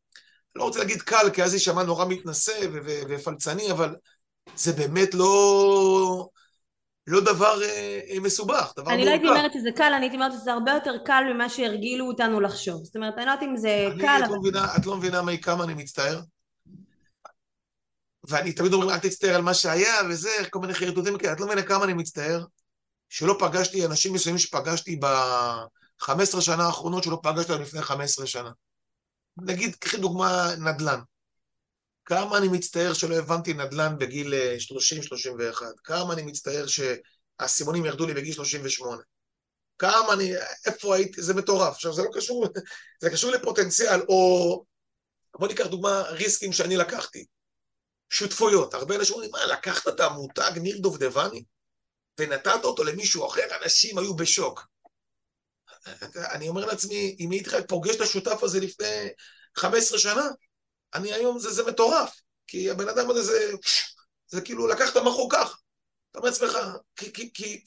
[0.55, 2.67] לא רוצה להגיד קל, כי אז יישמע נורא מתנשא
[3.09, 3.97] ופלצני, אבל
[4.57, 6.29] זה באמת לא...
[7.11, 10.33] לא דבר אה, אה מסובך, דבר אני לא הייתי אומרת שזה קל, אני הייתי אומרת
[10.33, 12.85] שזה הרבה יותר קל ממה שהרגילו אותנו לחשוב.
[12.85, 14.35] זאת אומרת, אני לא יודעת אם זה אני, קל, את לא אבל...
[14.35, 16.21] לא מבינה, את לא מבינה מי כמה אני מצטער?
[18.29, 21.47] ואני תמיד אומר, אל תצטער על מה שהיה, וזה, כל מיני חרטוטים כאלה, את לא
[21.47, 22.45] מבינה כמה אני מצטער,
[23.09, 28.51] שלא פגשתי אנשים מסוימים שפגשתי ב-15 שנה האחרונות, שלא פגשתי לפני 15 שנה.
[29.37, 31.01] נגיד, קחי דוגמה נדל"ן.
[32.05, 35.63] כמה אני מצטער שלא הבנתי נדל"ן בגיל 30-31.
[35.63, 39.03] אה, כמה אני מצטער שהאסימונים ירדו לי בגיל 38.
[39.79, 40.33] כמה אני,
[40.67, 41.75] איפה הייתי, זה מטורף.
[41.75, 42.47] עכשיו, זה לא קשור,
[43.01, 44.65] זה קשור לפוטנציאל, או
[45.39, 47.25] בוא ניקח דוגמה, ריסקים שאני לקחתי.
[48.11, 48.75] שותפויות.
[48.75, 51.45] הרבה אנשים אומרים, מה, לקחת את המותג ניר דובדבני
[52.21, 53.43] ונתת אותו למישהו אחר?
[53.63, 54.67] אנשים היו בשוק.
[56.17, 59.09] אני אומר לעצמי, אם הייתי פוגש את השותף הזה לפני
[59.57, 60.29] 15 שנה,
[60.95, 62.21] אני היום, זה, זה מטורף.
[62.47, 63.53] כי הבן אדם הזה, זה,
[64.29, 65.61] זה כאילו, לקחת מחור כך.
[66.11, 66.59] אתה אומר לעצמך,
[66.97, 67.61] כי, כי, כי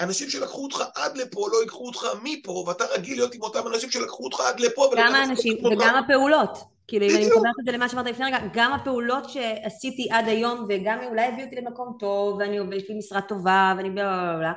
[0.00, 3.90] אנשים שלקחו אותך עד לפה לא ייקחו אותך מפה, ואתה רגיל להיות עם אותם אנשים
[3.90, 4.92] שלקחו אותך עד לפה.
[4.96, 6.58] גם האנשים, וגם הפעולות.
[6.88, 10.66] כאילו, אם אני מתחברת את זה למה שאמרת לפני רגע, גם הפעולות שעשיתי עד היום,
[10.68, 14.52] וגם אולי הביאו אותי למקום טוב, ואני, ויש לי משרה טובה, ואני בלה בלה בלה,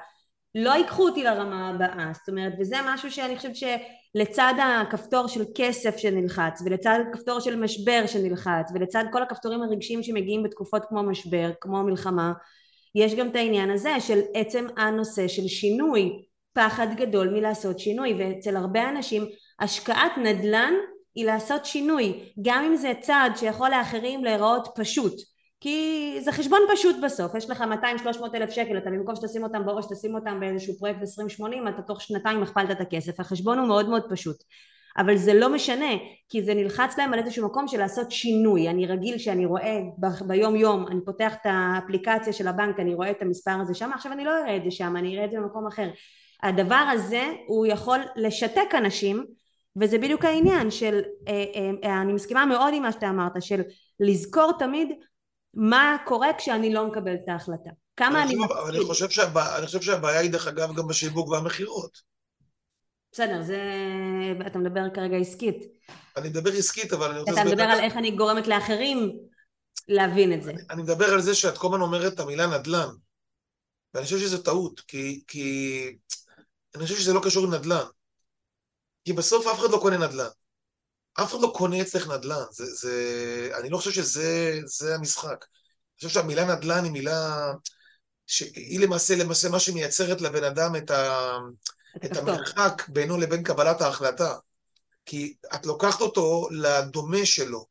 [0.56, 2.12] לא ייקחו אותי לרמה הבאה.
[2.13, 3.56] זאת אומרת, וזה משהו שאני חושבת
[4.17, 10.43] שלצד הכפתור של כסף שנלחץ, ולצד הכפתור של משבר שנלחץ, ולצד כל הכפתורים הרגשיים שמגיעים
[10.43, 12.34] בתקופות כמו משבר, כמו מלחמה,
[12.95, 16.23] יש גם את העניין הזה של עצם הנושא של שינוי,
[16.54, 19.25] פחד גדול מלעשות שינוי, ואצל הרבה אנשים
[19.60, 20.73] השקעת נדל"ן
[21.15, 25.13] היא לעשות שינוי, גם אם זה צעד שיכול לאחרים להיראות פשוט,
[25.65, 27.63] כי זה חשבון פשוט בסוף, יש לך
[28.21, 32.01] 200-300 אלף שקל, אתה במקום שתשים אותם בראש, תשים אותם באיזשהו פרויקט 2080, אתה תוך
[32.01, 34.36] שנתיים הכפלת את הכסף, החשבון הוא מאוד מאוד פשוט.
[34.97, 35.89] אבל זה לא משנה,
[36.30, 38.69] כי זה נלחץ להם על איזשהו מקום של לעשות שינוי.
[38.69, 43.12] אני רגיל שאני רואה ב- ביום יום, אני פותח את האפליקציה של הבנק, אני רואה
[43.12, 45.38] את המספר הזה שם, עכשיו אני לא אראה את זה שם, אני אראה את זה
[45.38, 45.89] במקום אחר.
[46.43, 49.25] הדבר הזה הוא יכול לשתק אנשים,
[49.82, 51.43] וזה בדיוק העניין של, אה,
[51.84, 53.62] אה, אני מסכימה מאוד עם מה שאתה אמרת, של
[53.99, 54.89] לזכור תמיד
[55.56, 57.70] מה קורה כשאני לא מקבלת את ההחלטה.
[57.98, 58.34] כמה אני...
[58.34, 59.58] אני, אני, חושב שהבע...
[59.58, 62.02] אני חושב שהבעיה היא דרך אגב גם בשיווק והמכירות.
[63.12, 63.62] בסדר, זה...
[64.48, 65.58] אתה מדבר כרגע עסקית.
[66.18, 67.32] אני מדבר עסקית, אבל אני רוצה...
[67.32, 69.18] אתה מדבר על איך אני גורמת לאחרים
[69.88, 70.52] להבין את זה.
[70.52, 72.88] אני, אני מדבר על זה שאת כל הזמן אומרת את המילה נדל"ן.
[73.94, 75.98] ואני חושב שזו טעות, כי, כי...
[76.76, 77.86] אני חושב שזה לא קשור עם נדל"ן.
[79.06, 80.30] כי בסוף אף אחד לא קונה נדל"ן.
[81.21, 82.43] אף אחד לא קונה אצלך נדל"ן.
[82.51, 83.51] זה, זה...
[83.60, 85.45] אני לא חושב שזה המשחק.
[85.45, 87.51] אני חושב שהמילה נדל"ן היא מילה...
[88.28, 91.38] שהיא למעשה, למעשה מה שמייצרת לבן אדם את, ה...
[92.06, 94.36] את, המרחק בינו לבין קבלת ההחלטה.
[95.06, 97.65] כי את לוקחת אותו לדומה שלו,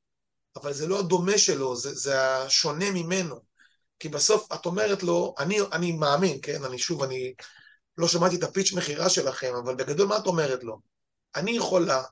[0.57, 3.41] אבל זה לא הדומה שלו, זה, זה השונה ממנו.
[3.99, 7.35] כי בסוף את אומרת לו, אני, אני מאמין, כן, אני שוב, אני
[7.99, 10.81] לא שמעתי את הפיץ' מכירה שלכם, אבל בגדול מה את אומרת לו?
[11.37, 12.03] אני יכולה,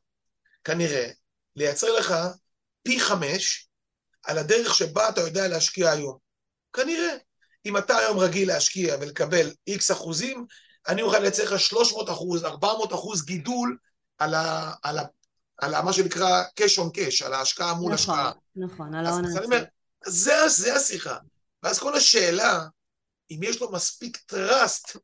[0.64, 1.10] כנראה,
[1.56, 2.14] לייצר לך
[2.82, 3.68] פי חמש
[4.22, 6.18] על הדרך שבה אתה יודע להשקיע היום.
[6.72, 7.16] כנראה.
[7.66, 10.46] אם אתה היום רגיל להשקיע ולקבל איקס אחוזים,
[10.88, 13.76] אני אוכל לייצר לך 300 אחוז, 400 אחוז גידול
[14.18, 15.02] על, ה, על, ה,
[15.58, 18.32] על ה, מה שנקרא cash on cash, על ההשקעה מול נכון, השקעה.
[18.56, 19.56] נכון, על ההון העצמי.
[20.06, 21.16] זה, זה השיחה.
[21.62, 22.66] ואז כל השאלה,
[23.30, 24.96] אם יש לו מספיק טראסט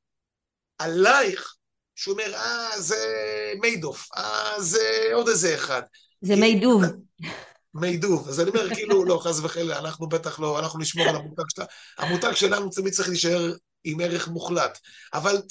[0.79, 1.55] עלייך,
[1.95, 2.97] שהוא אומר, אה, זה
[3.61, 5.83] מיידוף, אה, זה עוד איזה אחד.
[6.21, 6.83] זה מיידוב.
[7.75, 8.29] מיידוב.
[8.29, 11.69] אז אני אומר, כאילו, לא, חס וחלילה, אנחנו בטח לא, אנחנו נשמור על המותג שלנו.
[11.99, 13.53] המותג שלנו תמיד צריך להישאר
[13.85, 14.79] עם ערך מוחלט.
[15.15, 15.43] אבל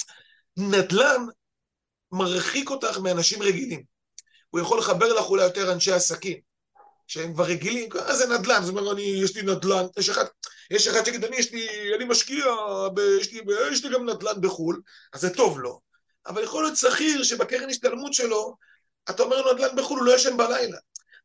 [0.56, 1.26] נדל"ן
[2.12, 3.82] מרחיק אותך מאנשים רגילים.
[4.50, 6.36] הוא יכול לחבר לך אולי יותר אנשי עסקים,
[7.06, 10.24] שהם כבר רגילים, אה, זה נדל"ן, זאת אומרת, אני, יש לי נדל"ן, יש אחד,
[10.70, 12.44] יש אחד שיגיד, אני, יש לי, אני משקיע,
[12.94, 13.40] ב, יש, לי,
[13.72, 14.80] יש לי גם נדל"ן בחו"ל,
[15.12, 15.80] אז זה טוב לו.
[16.26, 18.56] אבל יכול להיות שכיר שבקרן השתלמות שלו,
[19.10, 20.78] אתה אומר נדל"ן בחו"ל, הוא לא ישן בלילה.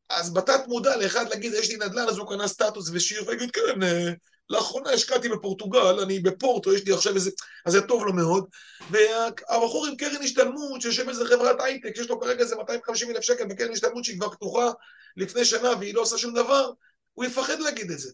[0.10, 3.84] אז בתת מודע לאחד להגיד, יש לי נדל"ן, אז הוא קנה סטטוס ושיר, ויגיד, כן,
[3.84, 4.12] אה,
[4.50, 7.32] לאחרונה השקעתי בפורטוגל, אני בפורטו, יש לי עכשיו איזה...
[7.66, 8.46] אז זה טוב לו מאוד.
[8.90, 13.46] והבחור עם קרן השתלמות, שיושב באיזה חברת הייטק, יש לו כרגע איזה 250 אלף שקל
[13.46, 14.72] בקרן השתלמות שהיא כבר פתוחה
[15.18, 16.72] לפני שנה והיא לא עושה שום דבר,
[17.14, 18.12] הוא יפחד להגיד את זה.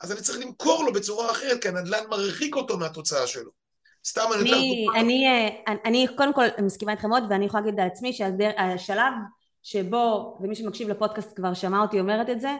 [0.00, 3.65] אז אני צריך למכור לו בצורה אחרת, כי הנדל"ן מרחיק אותו מהתוצאה שלו.
[4.06, 5.00] סתם אני דוגמא.
[5.00, 9.12] אני, אה, אני קודם כל מסכימה איתכם מאוד, ואני יכולה להגיד לעצמי שהשלב
[9.62, 12.56] שבו, ומי שמקשיב לפודקאסט כבר שמע אותי אומרת את זה,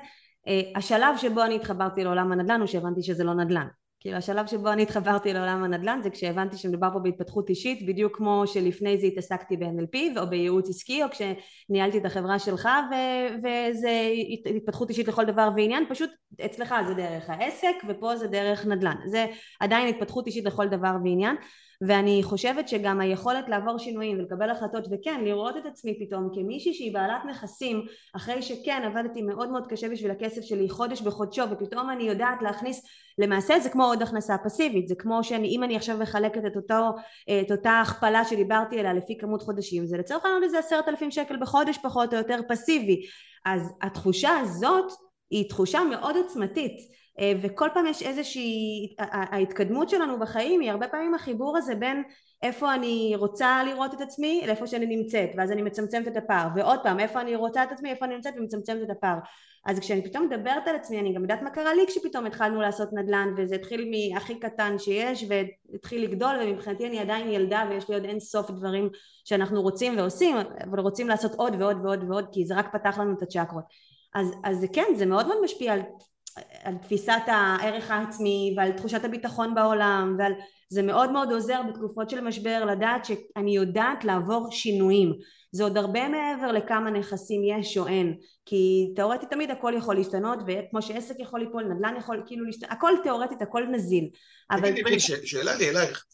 [0.49, 3.67] אה, השלב שבו אני התחברתי לעולם הנדל"ן הוא שהבנתי שזה לא נדל"ן.
[4.07, 8.43] כאילו השלב שבו אני התחברתי לעולם הנדל"ן זה כשהבנתי שמדובר פה בהתפתחות אישית בדיוק כמו
[8.47, 14.11] שלפני זה התעסקתי ב-NLP או בייעוץ עסקי או כשניהלתי את החברה שלך ו- וזה
[14.57, 16.11] התפתחות אישית לכל דבר ועניין פשוט
[16.45, 18.97] אצלך זה דרך העסק ופה זה דרך נדל"ן.
[19.07, 19.27] זה
[19.61, 21.37] עדיין התפתחות אישית לכל דבר ועניין
[21.83, 26.95] ואני חושבת שגם היכולת לעבור שינויים ולקבל החלטות וכן לראות את עצמי פתאום כמישהי שהיא
[26.95, 27.87] בעלת נכסים
[28.17, 32.83] אחרי שכן עבדתי מאוד מאוד קשה בשביל הכסף שלי חודש בחודשו ופתאום אני יודעת להכניס
[33.19, 36.75] למעשה זה כמו עוד הכנסה פסיבית זה כמו שאני אם אני עכשיו מחלקת את, אותו,
[37.43, 41.37] את אותה הכפלה שדיברתי עליה לפי כמות חודשים זה לצורך העניין איזה עשרת אלפים שקל
[41.37, 43.03] בחודש פחות או יותר פסיבי.
[43.47, 44.93] אז התחושה הזאת
[45.31, 46.77] היא תחושה מאוד עוצמתית
[47.43, 52.03] וכל פעם יש איזושהי, ההתקדמות שלנו בחיים היא הרבה פעמים החיבור הזה בין
[52.43, 56.49] איפה אני רוצה לראות את עצמי לאיפה שאני נמצאת ואז אני מצמצמת את הפער.
[56.57, 59.17] ועוד פעם איפה אני רוצה את עצמי איפה אני נמצאת ומצמצמת את הפער.
[59.67, 62.93] אז כשאני פתאום מדברת על עצמי אני גם יודעת מה קרה לי כשפתאום התחלנו לעשות
[62.93, 68.05] נדל"ן וזה התחיל מהכי קטן שיש והתחיל לגדול ומבחינתי אני עדיין ילדה ויש לי עוד
[68.05, 68.89] אין סוף דברים
[69.25, 70.37] שאנחנו רוצים ועושים
[70.71, 73.65] אבל רוצים לעשות עוד ועוד ועוד ועוד כי זה רק פתח לנו את הצ'קרות.
[74.15, 75.81] אז, אז כן זה מאוד מאוד משפיע על
[76.67, 80.33] על תפיסת הערך העצמי ועל תחושת הביטחון בעולם ועל
[80.69, 85.13] זה מאוד מאוד עוזר בתקופות של משבר לדעת שאני יודעת לעבור שינויים.
[85.53, 90.39] זה עוד הרבה מעבר לכמה נכסים יש או אין כי תאורטית תמיד הכל יכול להשתנות
[90.47, 94.09] וכמו שעסק יכול ליפול נדל"ן יכול כאילו להשתנות הכל תאורטית הכל נזיל.
[94.61, 94.99] תגידי אבל...
[94.99, 96.05] שאלה לי אלייך.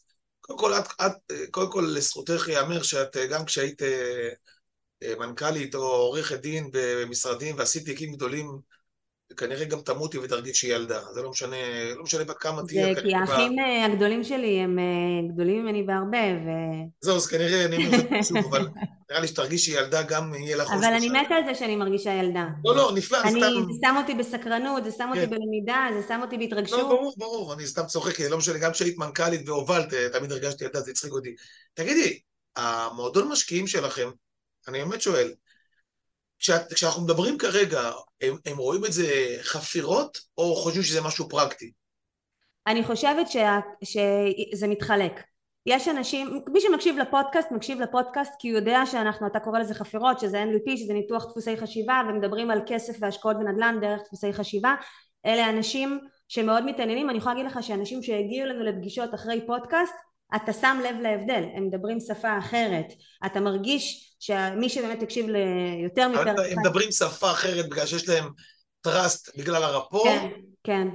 [0.41, 4.29] קודם כל, את, את, קודם כל לזכותך ייאמר שאת גם כשהיית אה,
[5.03, 8.59] אה, מנכ"לית או עורכת דין במשרדים ועשית תיקים גדולים
[9.31, 11.55] וכנראה גם תמותי ותרגיש שהיא ילדה, זה לא משנה,
[11.95, 12.93] לא משנה בת כמה תהיה.
[12.93, 16.49] זה כי האחים אה, הגדולים שלי הם אה, גדולים ממני בהרבה, ו...
[17.01, 18.67] זהו, אז כנראה אני אומר את זה אבל
[19.09, 20.71] נראה לי שתרגישי ילדה גם יהיה לך...
[20.71, 22.47] אבל אני מתה על זה שאני מרגישה ילדה.
[22.65, 23.73] לא, לא, נפלא, אני סתם...
[23.73, 25.29] זה שם אותי בסקרנות, זה שם אותי כן.
[25.29, 26.79] בלמידה, זה שם אותי בהתרגשות.
[26.79, 30.63] לא, ברור, ברור, אני סתם צוחק, לא משנה, גם כשהיית מנכ"לית והובלת, אה, תמיד הרגשתי
[30.63, 31.35] ילדה, זה הצחיק אותי.
[31.73, 32.19] תגידי,
[32.55, 34.09] המועדון משקיעים שלכם,
[34.67, 35.33] אני באמת שואל,
[36.43, 41.71] כשאת, כשאנחנו מדברים כרגע, הם, הם רואים את זה חפירות, או חושבים שזה משהו פרקטי?
[42.67, 45.23] אני חושבת שה, שזה מתחלק.
[45.65, 50.19] יש אנשים, מי שמקשיב לפודקאסט, מקשיב לפודקאסט כי הוא יודע שאנחנו, אתה קורא לזה חפירות,
[50.19, 54.75] שזה NLP, שזה ניתוח דפוסי חשיבה, ומדברים על כסף והשקעות בנדל"ן דרך דפוסי חשיבה.
[55.25, 59.93] אלה אנשים שמאוד מתעניינים, אני יכולה להגיד לך שאנשים שהגיעו לנו לפגישות אחרי פודקאסט,
[60.35, 62.85] אתה שם לב להבדל, הם מדברים שפה אחרת,
[63.25, 66.27] אתה מרגיש שמי שבאמת הקשיב ליותר מפרק...
[66.51, 68.29] הם מדברים שפה אחרת בגלל שיש להם
[68.81, 70.03] trust בגלל ה rapport?
[70.05, 70.29] כן,
[70.63, 70.87] כן,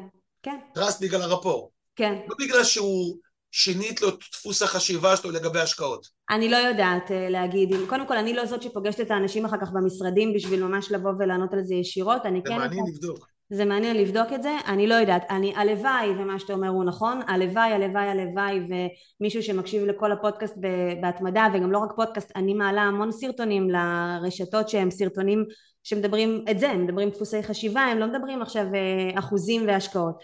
[0.43, 0.57] כן.
[0.75, 1.71] trust בגלל ה rapport.
[1.97, 2.19] כן.
[2.29, 3.17] לא בגלל שהוא
[3.51, 6.07] שינית לו את דפוס החשיבה שלו לגבי השקעות.
[6.31, 9.71] אני לא יודעת אה, להגיד, קודם כל אני לא זאת שפוגשת את האנשים אחר כך
[9.71, 12.49] במשרדים בשביל ממש לבוא ולענות על זה ישירות, אני כן...
[12.49, 13.38] זה מעניין לבדוק.
[13.51, 17.21] זה מעניין לבדוק את זה, אני לא יודעת, אני הלוואי ומה שאתה אומר הוא נכון,
[17.27, 18.61] הלוואי הלוואי הלוואי
[19.21, 20.57] ומישהו שמקשיב לכל הפודקאסט
[21.01, 25.45] בהתמדה וגם לא רק פודקאסט, אני מעלה המון סרטונים לרשתות שהם סרטונים
[25.83, 30.19] שמדברים את זה, הם מדברים דפוסי חשיבה, הם לא מדברים עכשיו אה, אחוזים והשקעות.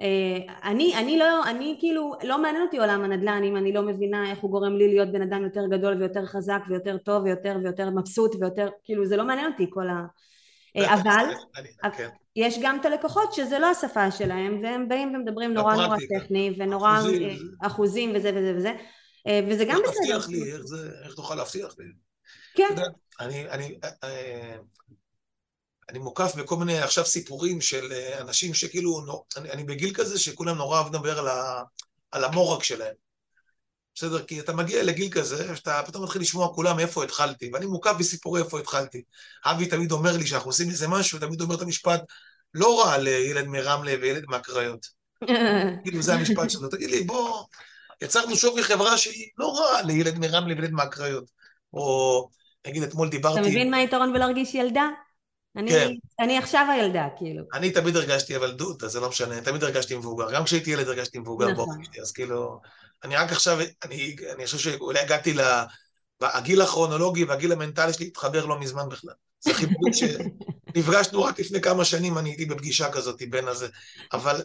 [0.00, 4.30] אה, אני, אני לא, אני כאילו, לא מעניין אותי עולם הנדל"ן אם אני לא מבינה
[4.30, 7.90] איך הוא גורם לי להיות בן אדם יותר גדול ויותר חזק ויותר טוב ויותר ויותר
[7.90, 10.04] מבסוט ויותר, כאילו זה לא מעניין אותי כל ה...
[10.78, 11.34] אה, אבל
[11.96, 12.08] כן.
[12.36, 16.98] יש גם את הלקוחות שזה לא השפה שלהם והם באים ומדברים נורא נורא טכני ונורא
[17.62, 18.72] אחוזים וזה וזה וזה
[19.48, 20.16] וזה גם בסדר.
[20.16, 20.52] איך תבטיח לי,
[21.04, 21.84] איך תוכל להבטיח לי?
[22.54, 22.74] כן.
[23.20, 23.78] אני
[25.90, 29.00] אני מוקף בכל מיני עכשיו סיפורים של אה, אנשים שכאילו,
[29.36, 31.28] אני, אני בגיל כזה שכולם נורא אוהב לדבר
[32.12, 32.94] על המורק שלהם.
[33.98, 34.22] בסדר?
[34.22, 38.42] כי אתה מגיע לגיל כזה, שאתה פתאום מתחיל לשמוע כולם מאיפה התחלתי, ואני מוקף בסיפורי
[38.42, 39.02] איפה התחלתי.
[39.44, 42.02] אבי תמיד אומר לי שאנחנו עושים איזה משהו, תמיד אומר את המשפט,
[42.54, 44.86] לא רע לילד מרמלה וילד מהקריות.
[45.84, 46.68] כאילו זה המשפט שלו.
[46.68, 47.44] תגיד לי, בוא,
[48.02, 51.24] יצרנו שווי חברה שהיא לא רע לילד מרמלה וילד מהקריות.
[51.72, 52.28] או
[52.66, 53.40] נגיד אתמול דיברתי...
[53.40, 54.88] אתה מבין מה היתרון בלהרגיש ילדה?
[55.56, 55.90] אני, כן.
[56.20, 57.44] אני עכשיו הילדה, כאילו.
[57.54, 60.32] אני תמיד הרגשתי אבל דוד, אז זה לא משנה, תמיד הרגשתי מבוגר.
[60.32, 61.66] גם כשהייתי ילד הרגשתי מבוגר נכון.
[61.66, 62.60] באופן שלי, אז כאילו...
[63.04, 65.40] אני רק עכשיו, אני, אני חושב שאולי הגעתי ל...
[66.20, 69.14] הגיל הכרונולוגי והגיל המנטלי שלי התחבר לא מזמן בכלל.
[69.40, 73.68] זה חיבורים שנפגשנו רק לפני כמה שנים, אני הייתי בפגישה כזאת בין הזה.
[74.12, 74.42] אבל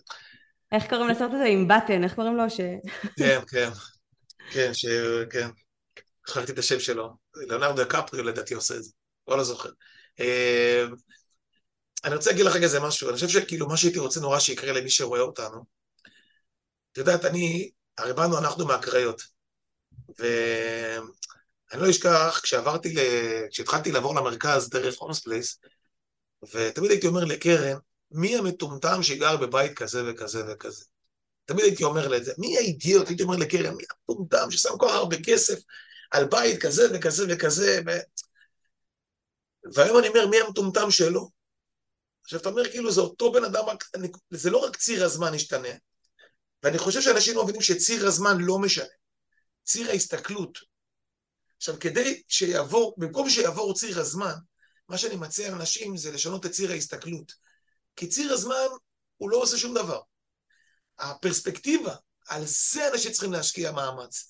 [0.71, 1.45] איך קוראים לסרט הזה?
[1.45, 2.49] עם בטן, איך קוראים לו?
[2.49, 2.59] ש...
[3.17, 3.69] כן, כן,
[4.51, 4.85] כן, ש...
[5.29, 5.49] כן.
[6.27, 7.13] שכחתי את השם שלו.
[7.35, 8.91] ליאונרדו דיקפריו לדעתי עושה את זה,
[9.27, 9.69] לא, לא זוכר.
[10.19, 10.85] אה,
[12.05, 14.71] אני רוצה להגיד לך רגע איזה משהו, אני חושב שכאילו מה שהייתי רוצה נורא שיקרה
[14.71, 15.63] למי שרואה אותנו.
[16.91, 19.21] את יודעת, אני, הרי באנו אנחנו מהקריות,
[20.19, 22.99] ואני לא אשכח, כשעברתי, ל...
[23.51, 25.59] כשהתחלתי לעבור למרכז דרך Holmes Place,
[26.53, 27.77] ותמיד הייתי אומר לקרן,
[28.11, 30.85] מי המטומטם שגר בבית כזה וכזה וכזה?
[31.45, 33.07] תמיד הייתי אומר לזה, מי האידיוט?
[33.07, 35.59] הייתי אומר לקרן, מי המטומטם ששם כל כך הרבה כסף
[36.11, 37.81] על בית כזה וכזה וכזה?
[37.85, 37.89] ו...
[39.73, 41.29] והיום אני אומר, מי המטומטם שלו?
[42.23, 43.63] עכשיו, אתה אומר, כאילו, זה אותו בן אדם,
[44.29, 45.69] זה לא רק ציר הזמן השתנה,
[46.63, 48.85] ואני חושב שאנשים לא מבינים שציר הזמן לא משנה,
[49.63, 50.59] ציר ההסתכלות.
[51.57, 54.33] עכשיו, כדי שיעבור, במקום שיעבור ציר הזמן,
[54.89, 57.31] מה שאני מציע לאנשים זה לשנות את ציר ההסתכלות.
[57.95, 58.67] כי ציר הזמן,
[59.17, 60.01] הוא לא עושה שום דבר.
[60.99, 61.95] הפרספקטיבה,
[62.27, 64.27] על זה אנשים צריכים להשקיע מאמץ.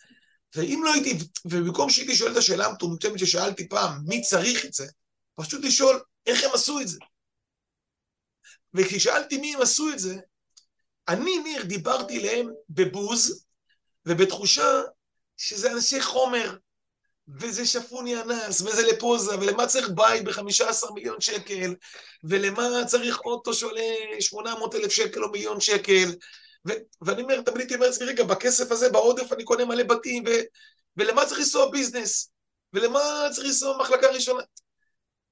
[0.56, 4.88] ואם לא הייתי, ובמקום שהייתי שואל את השאלה המטומטמת ששאלתי פעם, מי צריך את זה,
[5.36, 7.00] פשוט לשאול איך הם עשו את זה.
[8.74, 10.20] וכששאלתי מי הם עשו את זה,
[11.08, 13.46] אני, ניר, דיברתי אליהם בבוז
[14.06, 14.82] ובתחושה
[15.38, 16.58] שזה אנשי חומר,
[17.28, 21.76] וזה שפוני אנס, וזה לפוזה, ולמה צריך בית ב-15 מיליון שקל,
[22.24, 23.82] ולמה צריך אוטו שעולה
[24.20, 26.16] 800 אלף שקל או מיליון שקל,
[26.68, 30.24] ו- ואני אומר, תמיד הייתי אומר לעצמי, רגע, בכסף הזה, בעודף, אני קונה מלא בתים,
[30.28, 30.44] ו-
[30.98, 32.32] ולמה צריך לנסוע ביזנס?
[32.74, 33.00] ולמה
[33.32, 34.44] צריך לנסוע מחלקה ראשונה?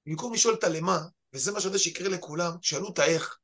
[0.06, 1.00] במקום לשאול את הלמה,
[1.34, 3.38] וזה מה שאני יודע שיקרה לכולם, שאלו את האיך.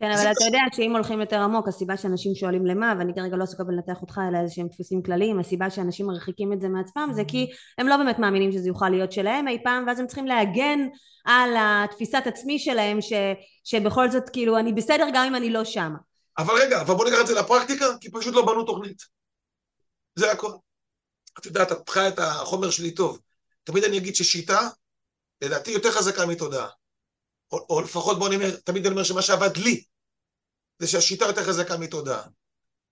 [0.00, 3.44] כן, אבל אתה יודע שאם הולכים יותר עמוק, הסיבה שאנשים שואלים למה, ואני כרגע לא
[3.44, 7.22] עסוקה בלנתח אותך, אלא איזה שהם דפוסים כלליים, הסיבה שאנשים מרחיקים את זה מעצמם, זה
[7.28, 10.78] כי הם לא באמת מאמינים שזה יוכל להיות שלהם אי פעם, ואז הם צריכים להגן
[11.24, 13.12] על התפיסת עצמי שלהם, ש,
[13.64, 15.98] שבכל זאת, כאילו, אני בסדר גם אם אני לא שמה.
[16.38, 19.02] אבל רגע, אבל בוא ניקח את זה לפרקטיקה, כי פשוט לא בנו תוכנית.
[20.16, 20.50] זה הכל.
[21.38, 23.20] את יודעת, את צריכה את החומר שלי טוב.
[23.64, 24.68] תמיד אני אגיד ששיטה,
[25.42, 26.68] לדעתי יותר חזקה מתודעה.
[27.52, 29.84] או, או לפחות בוא נאמר, תמיד אני אומר שמה שעבד לי,
[30.78, 32.22] זה שהשיטה יותר חזקה מתודעה.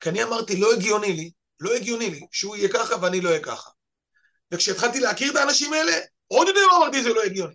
[0.00, 3.42] כי אני אמרתי, לא הגיוני לי, לא הגיוני לי, שהוא יהיה ככה ואני לא אהיה
[3.42, 3.70] ככה.
[4.52, 5.92] וכשהתחלתי להכיר את האנשים האלה,
[6.26, 7.54] עוד יותר אמרתי זה לא הגיוני.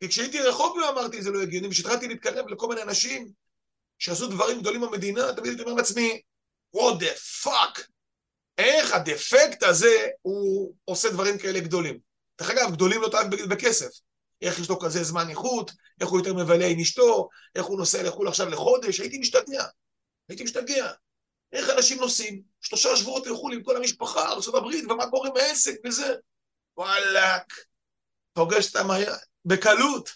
[0.00, 3.28] כי כשהייתי רחוק מהם אמרתי זה לא הגיוני, וכשהתחלתי להתקרב לכל מיני אנשים
[3.98, 6.20] שעשו דברים גדולים במדינה, תמיד הייתי אומר לעצמי,
[6.76, 7.82] what the fuck,
[8.58, 11.98] איך הדפקט הזה הוא עושה דברים כאלה גדולים.
[12.40, 14.07] דרך אגב, גדולים לא תמיד בכסף.
[14.42, 15.70] איך יש לו כזה זמן איכות,
[16.00, 19.64] איך הוא יותר מבלה עם אשתו, איך הוא נוסע לחו"ל עכשיו לחודש, הייתי משתגע.
[20.28, 20.92] הייתי משתגע.
[21.52, 26.14] איך אנשים נוסעים, שלושה שבועות לחו"ל עם כל המשפחה, ארה"ב, ומה קורה עם העסק וזה.
[26.76, 27.52] וואלאק,
[28.32, 29.12] פוגש את המעיין,
[29.44, 30.10] בקלות,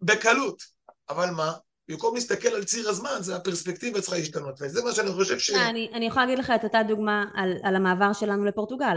[0.00, 0.62] בקלות.
[1.08, 1.52] אבל מה?
[1.88, 5.50] במקום להסתכל על ציר הזמן, זה הפרספקטיבה צריכה להשתנות, וזה מה שאני חושב ש...
[5.50, 8.96] אני, אני יכולה להגיד לך את אותה דוגמה על, על המעבר שלנו לפורטוגל.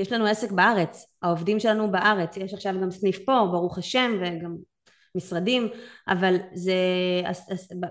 [0.00, 4.56] יש לנו עסק בארץ, העובדים שלנו בארץ, יש עכשיו גם סניף פה, ברוך השם, וגם
[5.16, 5.68] משרדים,
[6.08, 6.74] אבל זה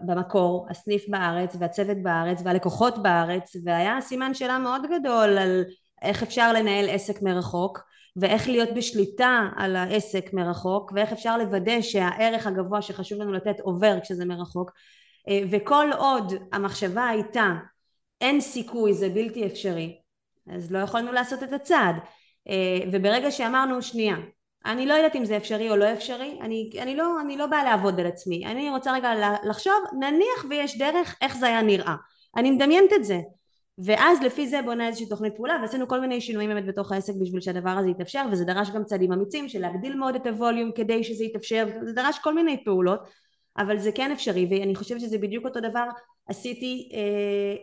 [0.05, 5.63] במקור הסניף בארץ והצוות בארץ והלקוחות בארץ, והיה סימן שאלה מאוד גדול על
[6.01, 7.79] איך אפשר לנהל עסק מרחוק,
[8.15, 13.99] ואיך להיות בשליטה על העסק מרחוק, ואיך אפשר לוודא שהערך הגבוה שחשוב לנו לתת עובר
[14.03, 14.71] כשזה מרחוק,
[15.51, 17.53] וכל עוד המחשבה הייתה
[18.21, 19.99] אין סיכוי זה בלתי אפשרי
[20.55, 21.95] אז לא יכולנו לעשות את הצעד.
[22.49, 24.15] אה, וברגע שאמרנו שנייה
[24.65, 27.63] אני לא יודעת אם זה אפשרי או לא אפשרי אני, אני, לא, אני לא באה
[27.63, 31.95] לעבוד על עצמי אני רוצה רגע לחשוב נניח ויש דרך איך זה היה נראה.
[32.38, 33.19] אני מדמיינת את זה.
[33.85, 37.41] ואז לפי זה בונה איזושהי תוכנית פעולה ועשינו כל מיני שינויים באמת בתוך העסק בשביל
[37.41, 41.23] שהדבר הזה יתאפשר וזה דרש גם צעדים אמיצים של להגדיל מאוד את הווליום כדי שזה
[41.23, 42.99] יתאפשר זה דרש כל מיני פעולות
[43.57, 45.85] אבל זה כן אפשרי ואני חושבת שזה בדיוק אותו דבר
[46.27, 46.99] עשיתי אה,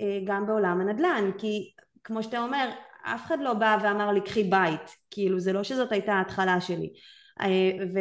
[0.07, 1.73] אה, גם בעולם הנדל"ן כי
[2.07, 2.71] כמו שאתה אומר
[3.03, 6.93] אף אחד לא בא ואמר לי קחי בית כאילו זה לא שזאת הייתה ההתחלה שלי
[7.41, 7.47] אה,
[7.95, 7.99] ו,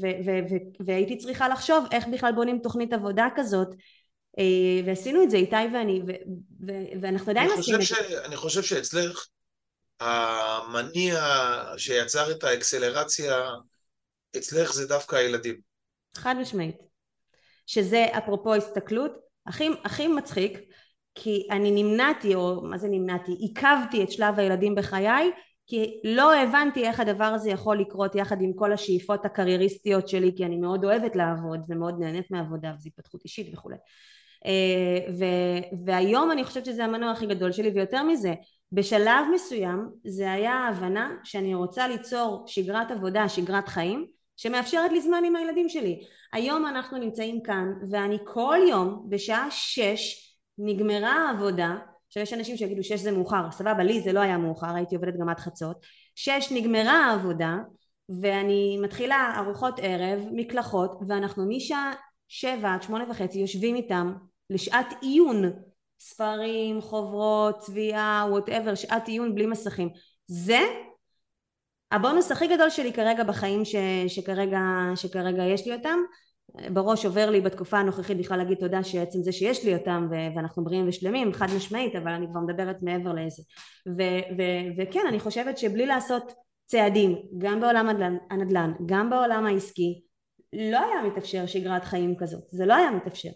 [0.00, 0.54] ו, ו, ו,
[0.86, 3.68] והייתי צריכה לחשוב איך בכלל בונים תוכנית עבודה כזאת
[4.38, 6.10] אה, ועשינו את זה איתי ואני ו,
[6.66, 6.72] ו,
[7.02, 8.24] ואנחנו עדיין עושים את זה.
[8.24, 9.26] אני חושב שאצלך
[10.00, 11.24] המניע
[11.76, 13.46] שיצר את האקסלרציה
[14.36, 15.60] אצלך זה דווקא הילדים.
[16.14, 16.76] חד משמעית.
[17.66, 19.12] שזה אפרופו הסתכלות
[19.46, 20.58] הכי, הכי מצחיק
[21.14, 23.32] כי אני נמנעתי או מה זה נמנעתי?
[23.32, 25.30] עיכבתי את שלב הילדים בחיי
[25.66, 30.44] כי לא הבנתי איך הדבר הזה יכול לקרות יחד עם כל השאיפות הקרייריסטיות שלי כי
[30.44, 33.76] אני מאוד אוהבת לעבוד ומאוד נהנית מעבודה וזו התפתחות אישית וכולי.
[34.46, 38.34] אה, ו- והיום אני חושבת שזה המנוע הכי גדול שלי ויותר מזה
[38.72, 44.06] בשלב מסוים זה היה ההבנה שאני רוצה ליצור שגרת עבודה, שגרת חיים
[44.36, 46.00] שמאפשרת לי זמן עם הילדים שלי.
[46.32, 50.29] היום אנחנו נמצאים כאן ואני כל יום בשעה שש
[50.64, 54.74] נגמרה העבודה, עכשיו יש אנשים שיגידו שש זה מאוחר, סבבה, לי זה לא היה מאוחר,
[54.74, 55.76] הייתי עובדת גם עד חצות,
[56.14, 57.56] שש נגמרה העבודה,
[58.20, 61.92] ואני מתחילה ארוחות ערב, מקלחות, ואנחנו משעה
[62.28, 64.14] שבע עד שמונה וחצי יושבים איתם
[64.50, 65.42] לשעת עיון,
[66.00, 69.88] ספרים, חוברות, צביעה, וואטאבר, שעת עיון בלי מסכים.
[70.26, 70.60] זה
[71.92, 73.74] הבונוס הכי גדול שלי כרגע בחיים ש,
[74.08, 74.60] שכרגע,
[74.94, 75.98] שכרגע יש לי אותם
[76.72, 80.64] בראש עובר לי בתקופה הנוכחית בכלל להגיד תודה שעצם זה שיש לי אותם ו- ואנחנו
[80.64, 83.42] בריאים ושלמים חד משמעית אבל אני כבר מדברת מעבר לזה.
[83.88, 86.32] ו- ו- וכן אני חושבת שבלי לעשות
[86.66, 87.88] צעדים גם בעולם
[88.30, 90.00] הנדל"ן גם בעולם העסקי
[90.52, 92.44] לא היה מתאפשר שגרת חיים כזאת.
[92.48, 93.30] זה לא היה מתאפשר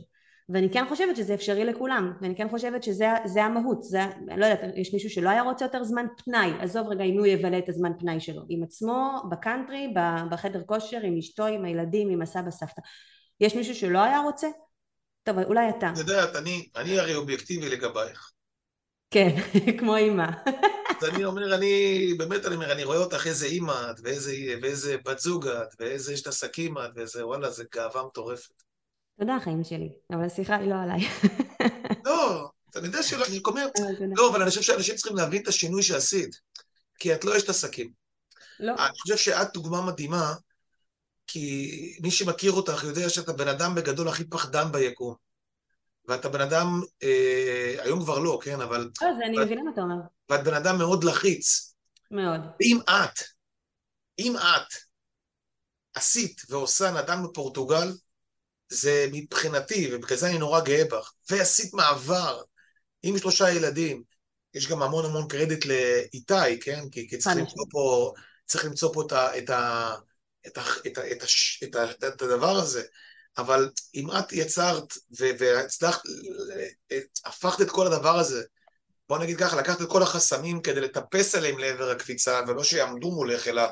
[0.49, 4.61] ואני כן חושבת שזה אפשרי לכולם ואני כן חושבת שזה המהות זה, אני לא יודעת
[4.77, 7.93] יש מישהו שלא היה רוצה יותר זמן פנאי עזוב רגע אם הוא יבלה את הזמן
[7.99, 9.95] פנאי שלו עם עצמו בקאנטרי
[10.31, 12.81] בחדר כושר עם אשתו עם הילדים עם הסבא סבתא.
[13.41, 14.49] יש מישהו שלא היה רוצה?
[15.23, 15.91] טוב אולי אתה.
[15.93, 18.31] את יודעת אני, אני הרי אובייקטיבי לגבייך.
[19.11, 19.29] כן
[19.79, 20.27] כמו אימא
[21.01, 24.33] אז אני אומר אני באמת אני אומר אני רואה אותך איזה אימא את ואיזה,
[24.63, 28.63] ואיזה בת זוג את ואיזה יש את עסקים את ואיזה וואלה זה גאווה מטורפת
[29.19, 31.01] תודה חיים שלי, אבל השיחה היא לא עליי.
[32.05, 33.67] לא, אני יודע שלא, אני אומר,
[34.17, 36.37] לא, אבל אני חושב שאנשים צריכים להבין את השינוי שעשית,
[36.99, 37.91] כי את לא אשת עסקים.
[38.61, 38.73] לא.
[38.73, 40.35] אני חושב שאת דוגמה מדהימה,
[41.27, 45.15] כי מי שמכיר אותך יודע שאתה בן אדם בגדול הכי פחדן ביקום.
[46.09, 48.91] ואתה בן אדם, אה, היום כבר לא, כן, אבל...
[49.03, 49.95] לא, זה אני מבינה מה אתה אומר.
[50.31, 51.75] ואת בן אדם מאוד לחיץ.
[52.11, 52.41] מאוד.
[52.61, 53.19] אם את,
[54.19, 54.75] אם את
[55.95, 57.89] עשית ועושה נדן בפורטוגל,
[58.69, 62.43] זה מבחינתי, ובגלל זה אני נורא גאה בך, ועשית מעבר
[63.03, 64.03] עם שלושה ילדים,
[64.55, 66.89] יש גם המון המון קרדיט לאיתי, כן?
[66.93, 68.13] כי, כי צריך למצוא פה,
[68.47, 69.95] צריך למצוא פה את, ה, את, ה,
[70.47, 71.27] את, ה, את, ה, את, ה,
[71.65, 72.83] את, ה, את הדבר הזה.
[73.39, 74.93] אבל אם את יצרת
[75.39, 76.03] והצלחת,
[77.25, 78.43] הפכת את כל הדבר הזה,
[79.09, 83.49] בוא נגיד ככה, לקחת את כל החסמים כדי לטפס עליהם לעבר הקפיצה, ולא שיעמדו מולך,
[83.49, 83.63] אלא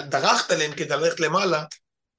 [0.00, 1.64] דרכת עליהם כדי ללכת למעלה,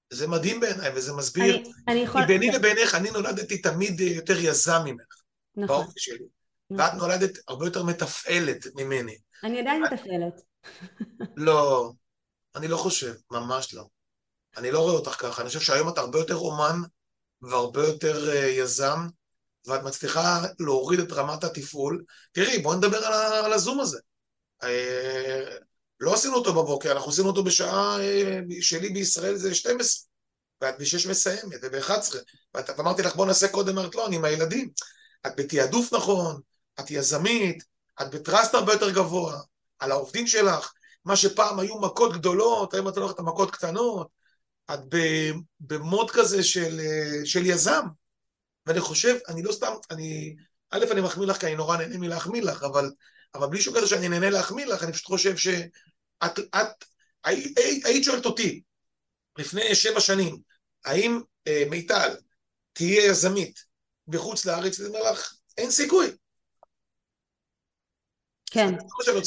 [0.10, 1.56] זה מדהים בעיניי, וזה מסביר.
[1.56, 2.22] אני, אני יכול...
[2.22, 5.22] כי ביני לבינך, אני נולדתי תמיד יותר יזם ממך.
[5.56, 5.68] נכון.
[5.68, 6.26] באופן שלי.
[6.70, 6.86] נכון.
[6.86, 9.18] ואת נולדת הרבה יותר מתפעלת ממני.
[9.44, 10.42] אני עדיין מתפעלת.
[11.38, 11.92] לא,
[12.56, 13.84] אני לא חושב, ממש לא.
[14.58, 15.42] אני לא רואה אותך ככה.
[15.42, 16.80] אני חושב שהיום את הרבה יותר אומן
[17.42, 19.00] והרבה יותר uh, יזם,
[19.68, 22.04] ואת מצליחה להוריד את רמת התפעול.
[22.32, 24.00] תראי, בואי נדבר על, על הזום הזה.
[26.00, 30.08] לא עשינו אותו בבוקר, אנחנו עשינו אותו בשעה אה, שלי בישראל זה 12,
[30.62, 32.16] ואת ב-6 מסיימת, וב-11,
[32.54, 34.70] ואת אמרתי לך בוא נעשה קודם, אמרת לא, עם הילדים.
[35.28, 36.42] את בתעדוף נכון,
[36.80, 37.64] את יזמית,
[38.02, 39.42] את בטראסט הרבה יותר גבוה,
[39.80, 40.74] על העובדים שלך,
[41.06, 44.08] מה שפעם היו מכות גדולות, היום את הולכת למכות קטנות,
[44.74, 44.80] את
[45.60, 47.86] במוד כזה של, אה, של יזם.
[48.66, 50.36] ואני חושב, אני לא סתם, אני,
[50.72, 52.92] א', אני מחמיא לך כי אני נורא נהנה מלהחמיא לך, אבל
[53.36, 56.86] אבל בלי שום קשר שאני נהנה להחמיא לך, אני פשוט חושב שאת, את,
[57.24, 58.62] היית, היית שואלת אותי
[59.38, 60.38] לפני שבע שנים,
[60.86, 62.16] האם אה, מיטל
[62.74, 63.64] תהיה יזמית
[64.08, 66.08] בחוץ לארץ, אני אומר לך, אין סיכוי.
[68.52, 68.74] כן.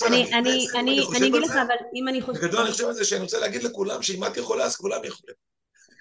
[0.06, 2.42] אני, אני, אני, אני אגיד לך, אבל אם אני חושבת...
[2.42, 5.36] בגדול אני חושב על זה שאני רוצה להגיד לכולם שאם את יכולה, אז כולם יכולים.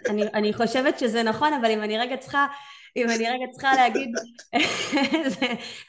[0.10, 2.48] אני, אני חושבת שזה נכון, אבל אם אני רגע צריכה
[2.98, 4.10] אם אני רגע צריכה להגיד,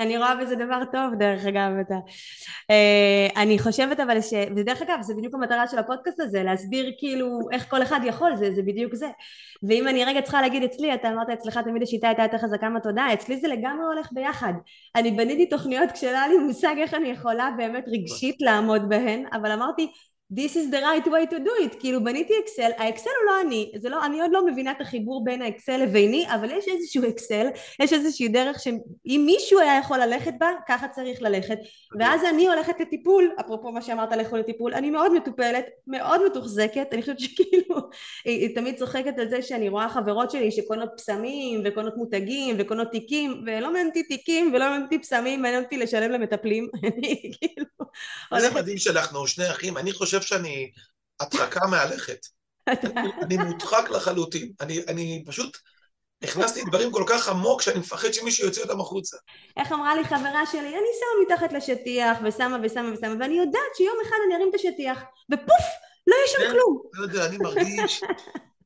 [0.01, 1.95] אני רואה בזה דבר טוב דרך אגב, אתה.
[2.71, 4.33] אה, אני חושבת אבל ש...
[4.57, 8.51] ודרך אגב זה בדיוק המטרה של הפודקאסט הזה, להסביר כאילו איך כל אחד יכול, זה,
[8.55, 9.09] זה בדיוק זה.
[9.63, 13.13] ואם אני רגע צריכה להגיד אצלי, אתה אמרת אצלך תמיד השיטה הייתה יותר חזקה מהתודעה,
[13.13, 14.53] אצלי זה לגמרי הולך ביחד.
[14.97, 19.53] אני בניתי תוכניות כשלא היה לי מושג איך אני יכולה באמת רגשית לעמוד בהן, אבל
[19.53, 19.91] אמרתי
[20.33, 23.73] This is the right way to do it, כאילו בניתי אקסל, האקסל הוא לא אני,
[23.77, 27.47] זה לא, אני עוד לא מבינה את החיבור בין האקסל לביני, אבל יש איזשהו אקסל,
[27.81, 31.59] יש איזושהי דרך שאם מישהו היה יכול ללכת בה, ככה צריך ללכת,
[31.99, 37.01] ואז אני הולכת לטיפול, אפרופו מה שאמרת לכו לטיפול, אני מאוד מטופלת, מאוד מתוחזקת, אני
[37.01, 37.77] חושבת שכאילו,
[38.25, 42.89] היא, היא תמיד צוחקת על זה שאני רואה חברות שלי שקונות פסמים, וקונות מותגים, וקונות
[42.91, 47.67] תיקים, ולא מעניין אותי תיקים, ולא מעניין אותי פסמים, מעניין אותי לשלם למטפלים, אני כאילו...
[48.39, 50.71] זה מדהים שאנחנו שני אחים, אני חושב חושב שאני
[51.21, 52.27] הדחקה מהלכת.
[53.23, 54.53] אני מודחק לחלוטין.
[54.61, 55.57] אני, אני פשוט
[56.23, 59.17] הכנסתי דברים כל כך עמוק שאני מפחד שמישהו יוצא אותם החוצה.
[59.57, 63.97] איך אמרה לי חברה שלי, אני שמה מתחת לשטיח ושמה ושמה ושמה, ואני יודעת שיום
[64.07, 64.99] אחד אני ארים את השטיח,
[65.33, 65.67] ופוף,
[66.07, 66.83] לא יהיה שם כן, כלום.
[66.93, 68.03] לא יודע, אני מרגיש...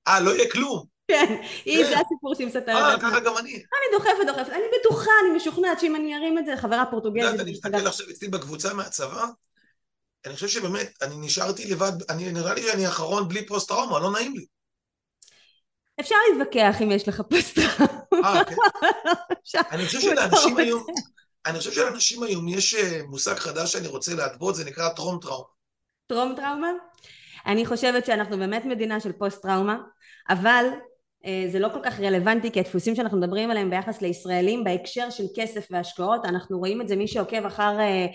[0.08, 0.84] אה, לא יהיה כלום.
[1.08, 2.68] כן, היא, זה הסיפור שהיא מספרת.
[2.68, 3.52] אה, ככה גם אני.
[3.52, 7.22] אני דוחפת, דוחפת, אני בטוחה, אני משוכנעת שאם אני ארים את זה, חברה פורטוגזית.
[7.22, 9.26] יודעת, אני מסתכל עכשיו אצלי בקבוצה מהצבא,
[10.26, 14.34] אני חושב שבאמת, אני נשארתי לבד, אני, נראה לי שאני האחרון בלי פוסט-טראומה, לא נעים
[14.34, 14.44] לי.
[16.00, 17.94] אפשר להתווכח אם יש לך פוסט-טראומה.
[18.24, 18.44] אה,
[19.52, 19.60] כן.
[19.70, 20.86] אני חושב שלאנשים היום,
[21.46, 25.48] אני חושב שלאנשים היום יש אה, מושג חדש שאני רוצה להתוות, זה נקרא טרום טראומה.
[26.06, 26.70] טרום טראומה?
[27.46, 29.78] אני חושבת שאנחנו באמת מדינה של פוסט טראומה,
[30.28, 30.64] אבל
[31.26, 35.24] אה, זה לא כל כך רלוונטי כי הדפוסים שאנחנו מדברים עליהם ביחס לישראלים בהקשר של
[35.36, 38.06] כסף והשקעות אנחנו רואים את זה מי שעוקב אחר אה,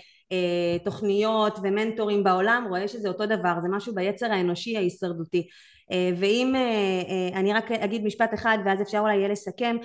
[0.84, 5.48] תוכניות ומנטורים בעולם רואה שזה אותו דבר זה משהו ביצר האנושי ההישרדותי.
[6.18, 6.56] ואם
[7.34, 9.76] אני רק אגיד משפט אחד ואז אפשר אולי יהיה לסכם.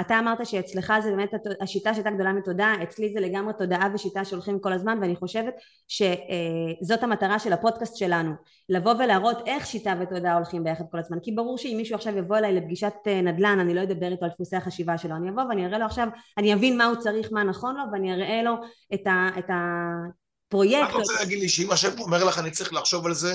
[0.00, 1.30] אתה אמרת שאצלך זה באמת
[1.60, 5.54] השיטה שהייתה גדולה מתודעה, אצלי זה לגמרי תודעה ושיטה שהולכים כל הזמן ואני חושבת
[5.88, 8.32] שזאת המטרה של הפודקאסט שלנו,
[8.68, 12.36] לבוא ולהראות איך שיטה ותודעה הולכים ביחד כל הזמן, כי ברור שאם מישהו עכשיו יבוא
[12.36, 15.66] אליי לפגישת אה, נדל"ן אני לא אדבר איתו על דפוסי החשיבה שלו, אני אבוא ואני
[15.66, 18.54] אראה לו עכשיו, אני אבין מה הוא צריך, מה נכון לו ואני אראה לו
[18.94, 20.88] את, ה, את הפרויקט.
[20.88, 23.34] אתה רוצה להגיד לי שאם השם אומר לך אני צריך לחשוב על זה,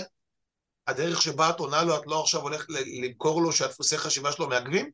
[0.88, 2.68] הדרך שבה את עונה לו את לא עכשיו הולכת
[3.02, 4.90] למכור לו שהדפוסי חשיבה שלו מעכבים?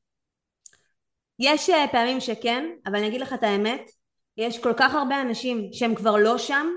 [1.40, 3.92] יש אה, פעמים שכן, אבל אני אגיד לך את האמת,
[4.38, 6.68] יש כל כך הרבה אנשים שהם כבר לא שם,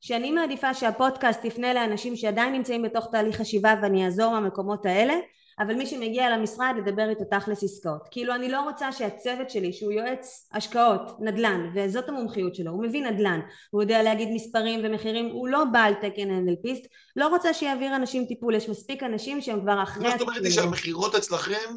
[0.00, 5.14] שאני מעדיפה שהפודקאסט יפנה לאנשים שעדיין נמצאים בתוך תהליך חשיבה ואני אעזור מהמקומות האלה,
[5.60, 8.08] אבל מי שמגיע למשרד לדבר איתו תכלס עסקאות.
[8.10, 13.06] כאילו אני לא רוצה שהצוות שלי שהוא יועץ השקעות, נדל"ן, וזאת המומחיות שלו, הוא מבין
[13.06, 13.40] נדל"ן,
[13.70, 16.86] הוא יודע להגיד מספרים ומחירים, הוא לא בעל תקן NLPיסט,
[17.16, 20.02] לא רוצה שיעביר אנשים טיפול, יש מספיק אנשים שהם כבר אחרי...
[20.02, 21.74] מה זאת אומרת לי שהמכירות אצלכם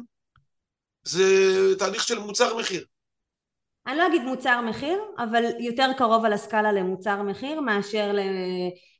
[1.04, 1.24] זה
[1.78, 2.84] תהליך של מוצר מחיר.
[3.86, 8.14] אני לא אגיד מוצר מחיר, אבל יותר קרוב על הסקאלה למוצר מחיר מאשר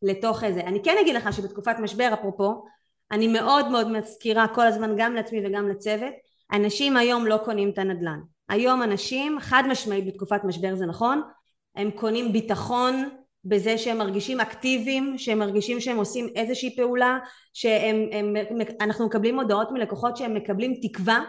[0.02, 0.60] לתוך איזה.
[0.60, 2.64] אני כן אגיד לך שבתקופת משבר, אפרופו,
[3.12, 6.14] אני מאוד מאוד מזכירה כל הזמן גם לעצמי וגם לצוות,
[6.52, 8.20] אנשים היום לא קונים את הנדל"ן.
[8.48, 11.22] היום אנשים, חד משמעית בתקופת משבר זה נכון,
[11.76, 13.08] הם קונים ביטחון
[13.44, 17.18] בזה שהם מרגישים אקטיביים, שהם מרגישים שהם עושים איזושהי פעולה,
[17.52, 21.24] שאנחנו מקבלים הודעות מלקוחות שהם מקבלים תקווה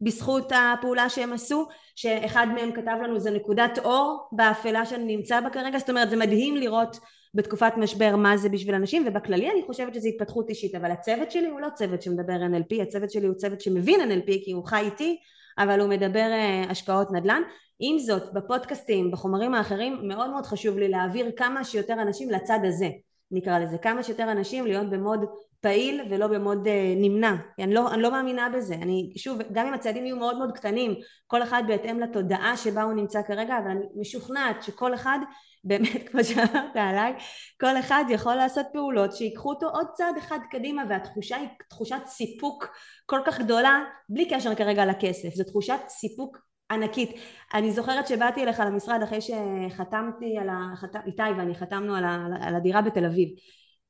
[0.00, 1.66] בזכות הפעולה שהם עשו
[1.96, 6.16] שאחד מהם כתב לנו זה נקודת אור באפלה שאני נמצא בה כרגע זאת אומרת זה
[6.16, 6.96] מדהים לראות
[7.34, 11.48] בתקופת משבר מה זה בשביל אנשים ובכללי אני חושבת שזה התפתחות אישית אבל הצוות שלי
[11.48, 15.16] הוא לא צוות שמדבר NLP הצוות שלי הוא צוות שמבין NLP כי הוא חי איתי
[15.58, 17.42] אבל הוא מדבר uh, השקעות נדל"ן.
[17.78, 22.88] עם זאת בפודקאסטים בחומרים האחרים מאוד מאוד חשוב לי להעביר כמה שיותר אנשים לצד הזה
[23.32, 25.24] נקרא לזה כמה שיותר אנשים להיות במוד
[25.60, 27.34] פעיל ולא במוד אה, נמנע.
[27.58, 28.74] אני לא, אני לא מאמינה בזה.
[28.74, 30.94] אני שוב גם אם הצעדים יהיו מאוד מאוד קטנים
[31.26, 35.18] כל אחד בהתאם לתודעה שבה הוא נמצא כרגע אבל אני משוכנעת שכל אחד
[35.64, 37.12] באמת כמו שאמרת עליי
[37.60, 42.66] כל אחד יכול לעשות פעולות שיקחו אותו עוד צעד אחד קדימה והתחושה היא תחושת סיפוק
[43.06, 45.34] כל כך גדולה בלי קשר כרגע לכסף.
[45.34, 46.38] זו תחושת סיפוק
[46.72, 47.10] ענקית.
[47.54, 50.76] אני זוכרת שבאתי אליך למשרד אחרי שחתמתי על ה...
[50.76, 50.96] חת...
[51.06, 52.26] איתי ואני חתמנו על, ה...
[52.40, 53.28] על הדירה בתל אביב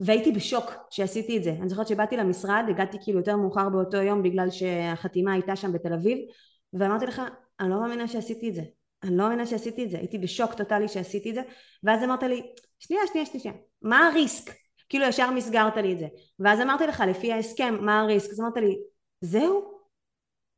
[0.01, 1.51] והייתי בשוק שעשיתי את זה.
[1.51, 5.93] אני זוכרת שבאתי למשרד, הגעתי כאילו יותר מאוחר באותו יום בגלל שהחתימה הייתה שם בתל
[5.93, 6.19] אביב,
[6.73, 7.23] ואמרתי לך,
[7.61, 8.63] אני לא מאמינה שעשיתי את זה.
[9.03, 9.99] אני לא מאמינה שעשיתי את זה.
[9.99, 11.43] הייתי בשוק טוטאלי שעשיתי את זה,
[11.83, 12.43] ואז אמרת לי,
[12.79, 14.51] שנייה, שנייה, שנייה, מה הריסק?
[14.89, 16.07] כאילו ישר מסגרת לי את זה.
[16.39, 18.31] ואז אמרתי לך, לפי ההסכם, מה הריסק?
[18.31, 18.77] אז אמרת לי,
[19.21, 19.81] זהו?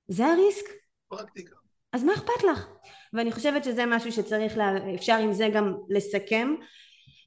[0.09, 0.65] זה הריסק?
[1.09, 1.64] פרקטיקה.
[1.95, 2.67] אז מה אכפת לך?
[3.13, 4.95] ואני חושבת שזה משהו שצריך, לה...
[4.95, 6.55] אפשר עם זה גם לסכם.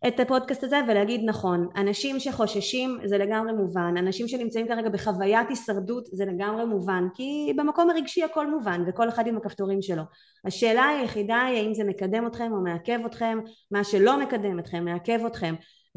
[0.07, 6.05] את הפודקאסט הזה ולהגיד נכון אנשים שחוששים זה לגמרי מובן אנשים שנמצאים כרגע בחוויית הישרדות
[6.05, 10.03] זה לגמרי מובן כי במקום הרגשי הכל מובן וכל אחד עם הכפתורים שלו
[10.45, 13.39] השאלה היחידה היא האם זה מקדם אתכם או מעכב אתכם
[13.71, 15.55] מה שלא מקדם אתכם מעכב אתכם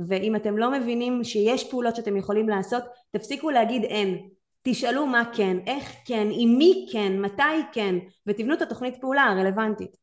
[0.08, 4.28] ואם אתם לא מבינים שיש פעולות שאתם יכולים לעשות תפסיקו להגיד אין
[4.62, 7.42] תשאלו מה כן, איך כן, עם מי כן, מתי
[7.72, 7.94] כן
[8.26, 10.00] ותבנו את התוכנית פעולה הרלוונטית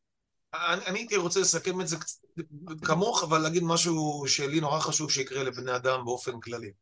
[0.54, 1.96] אני הייתי רוצה לסכם את זה
[2.84, 6.72] כמוך, אבל להגיד משהו שלי נורא חשוב שיקרה לבני אדם באופן כללי.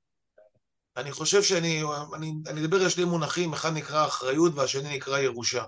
[0.96, 1.82] אני חושב שאני,
[2.14, 5.64] אני, אני אדבר על שני מונחים, אחד נקרא אחריות והשני נקרא ירושה.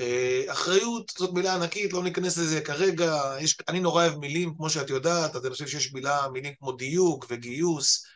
[0.00, 4.70] אה, אחריות זאת מילה ענקית, לא ניכנס לזה כרגע, יש, אני נורא אוהב מילים, כמו
[4.70, 8.06] שאת יודעת, אז אני חושב שיש מילה, מילים כמו דיוק וגיוס,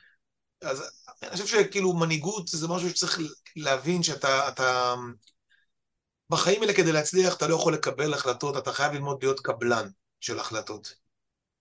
[0.62, 0.82] אז
[1.22, 3.20] אני חושב שכאילו מנהיגות זה משהו שצריך
[3.56, 4.94] להבין שאתה, אתה,
[6.30, 9.88] בחיים האלה כדי להצליח אתה לא יכול לקבל החלטות, אתה חייב ללמוד להיות קבלן
[10.20, 10.94] של החלטות.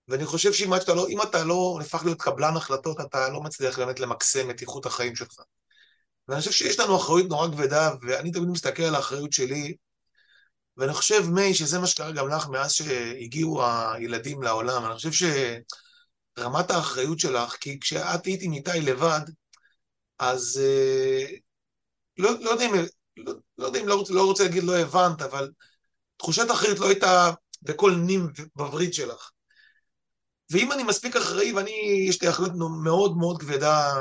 [0.08, 4.00] ואני חושב שאם אתה לא, אתה לא נהפך להיות קבלן החלטות, אתה לא מצליח באמת
[4.00, 5.40] למקסם את איכות החיים שלך.
[6.28, 9.76] ואני חושב שיש לנו אחריות נורא כבדה, ואני תמיד מסתכל על האחריות שלי,
[10.76, 14.84] ואני חושב, מי, שזה מה שקרה גם לך מאז שהגיעו הילדים לעולם.
[14.84, 15.28] אני חושב
[16.38, 19.20] שרמת האחריות שלך, כי כשאת היית עם איתי לבד,
[20.18, 21.24] אז אה,
[22.18, 22.74] לא, לא יודע אם
[23.16, 25.50] לא, לא יודע אם לא, לא רוצה להגיד לא הבנת, אבל
[26.16, 27.30] תחושת אחריות לא הייתה
[27.62, 29.30] בכל נים בווריד שלך.
[30.50, 32.52] ואם אני מספיק אחראי, ואני, יש לי אחריות
[32.84, 33.94] מאוד מאוד כבדה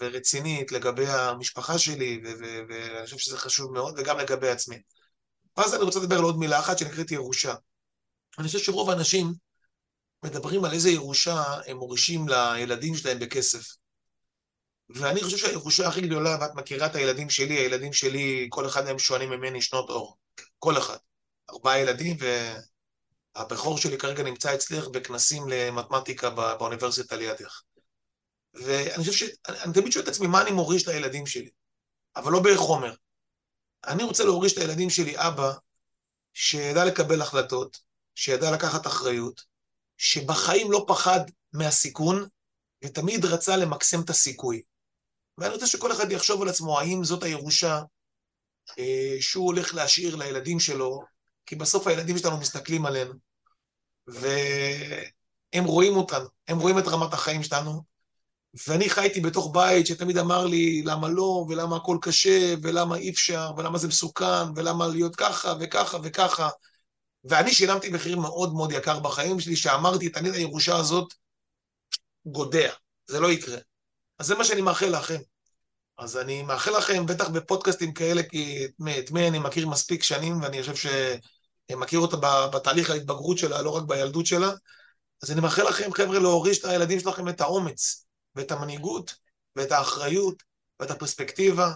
[0.00, 2.22] ורצינית לגבי המשפחה שלי,
[2.68, 4.76] ואני חושב שזה חשוב מאוד, וגם לגבי עצמי.
[5.56, 7.54] ואז אני רוצה לדבר על עוד מילה אחת שנקראת ירושה.
[8.38, 9.32] אני חושב שרוב האנשים
[10.24, 13.79] מדברים על איזה ירושה הם מורישים לילדים שלהם בכסף.
[14.94, 18.98] ואני חושב שהירושה הכי גדולה, ואת מכירה את הילדים שלי, הילדים שלי, כל אחד מהם
[18.98, 20.18] שואלים ממני שנות אור.
[20.58, 20.96] כל אחד.
[21.50, 22.16] ארבעה ילדים,
[23.36, 27.62] והבכור שלי כרגע נמצא אצלך בכנסים למתמטיקה באוניברסיטה לידך.
[28.54, 29.22] ואני חושב ש...
[29.48, 31.50] אני תמיד שואל את עצמי, מה אני מוריש לילדים שלי?
[32.16, 32.94] אבל לא בחומר.
[33.84, 35.52] אני רוצה להוריש לילדים שלי אבא
[36.34, 37.78] שידע לקבל החלטות,
[38.14, 39.42] שידע לקחת אחריות,
[39.96, 41.20] שבחיים לא פחד
[41.52, 42.28] מהסיכון,
[42.84, 44.62] ותמיד רצה למקסם את הסיכוי.
[45.40, 47.80] ואני רוצה שכל אחד יחשוב על עצמו, האם זאת הירושה
[48.78, 51.00] אה, שהוא הולך להשאיר לילדים שלו,
[51.46, 53.12] כי בסוף הילדים שלנו מסתכלים עלינו,
[54.06, 57.82] והם רואים אותנו, הם רואים את רמת החיים שלנו,
[58.68, 63.50] ואני חייתי בתוך בית שתמיד אמר לי למה לא, ולמה הכל קשה, ולמה אי אפשר,
[63.56, 66.48] ולמה זה מסוכן, ולמה להיות ככה וככה וככה.
[67.24, 71.14] ואני שילמתי מחיר מאוד מאוד יקר בחיים שלי, שאמרתי, אני הירושה הזאת
[72.26, 72.72] גודע,
[73.06, 73.58] זה לא יקרה.
[74.18, 75.20] אז זה מה שאני מאחל לכם.
[76.00, 78.64] אז אני מאחל לכם, בטח בפודקאסטים כאלה, כי
[78.98, 82.16] את מי אני מכיר מספיק שנים, ואני חושב שאני מכיר אותה
[82.52, 84.50] בתהליך ההתבגרות שלה, לא רק בילדות שלה,
[85.22, 89.14] אז אני מאחל לכם, חבר'ה, להוריש את הילדים שלכם את האומץ, ואת המנהיגות,
[89.56, 90.42] ואת האחריות,
[90.80, 91.72] ואת הפרספקטיבה,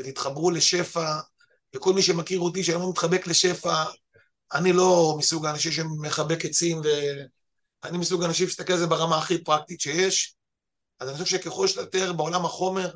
[0.00, 1.18] ותתחברו לשפע,
[1.76, 3.84] וכל מי שמכיר אותי, לא מתחבק לשפע,
[4.54, 6.80] אני לא מסוג האנשים שמחבק עצים,
[7.84, 10.34] ואני מסוג האנשים שמסתכל על זה ברמה הכי פרקטית שיש,
[11.00, 12.90] אז אני חושב שככל שאתה יותר בעולם החומר,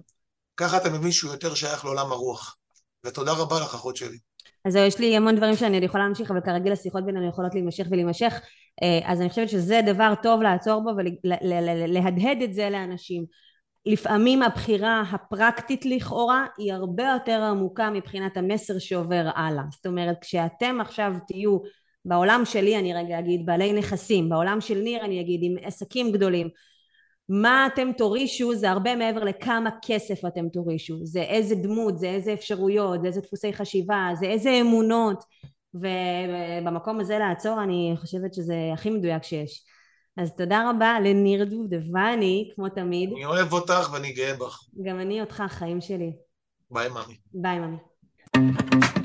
[0.56, 2.56] ככה אתה מבין שהוא יותר שייך לעולם הרוח.
[3.06, 4.18] ותודה רבה לך, אחות שלי.
[4.64, 7.86] אז יש לי המון דברים שאני עוד יכולה להמשיך, אבל כרגיל השיחות בינינו יכולות להימשך
[7.90, 8.40] ולהימשך.
[8.82, 10.90] אה, אז אני חושבת שזה דבר טוב לעצור בו
[11.24, 13.24] ולהדהד את זה לאנשים.
[13.86, 19.62] לפעמים הבחירה הפרקטית לכאורה היא הרבה יותר עמוקה מבחינת המסר שעובר הלאה.
[19.72, 21.58] זאת אומרת, כשאתם עכשיו תהיו
[22.04, 26.48] בעולם שלי אני רגע אגיד בעלי נכסים, בעולם של ניר אני אגיד עם עסקים גדולים,
[27.28, 32.32] מה אתם תורישו זה הרבה מעבר לכמה כסף אתם תורישו, זה איזה דמות, זה איזה
[32.32, 35.24] אפשרויות, זה איזה דפוסי חשיבה, זה איזה אמונות,
[35.74, 39.64] ובמקום הזה לעצור אני חושבת שזה הכי מדויק שיש.
[40.16, 43.10] אז תודה רבה לניר דובדבני, כמו תמיד.
[43.12, 44.60] אני אוהב אותך ואני גאה בך.
[44.82, 46.12] גם אני אותך, חיים שלי.
[46.70, 47.16] ביי, ממי.
[47.34, 49.01] ביי, ממי.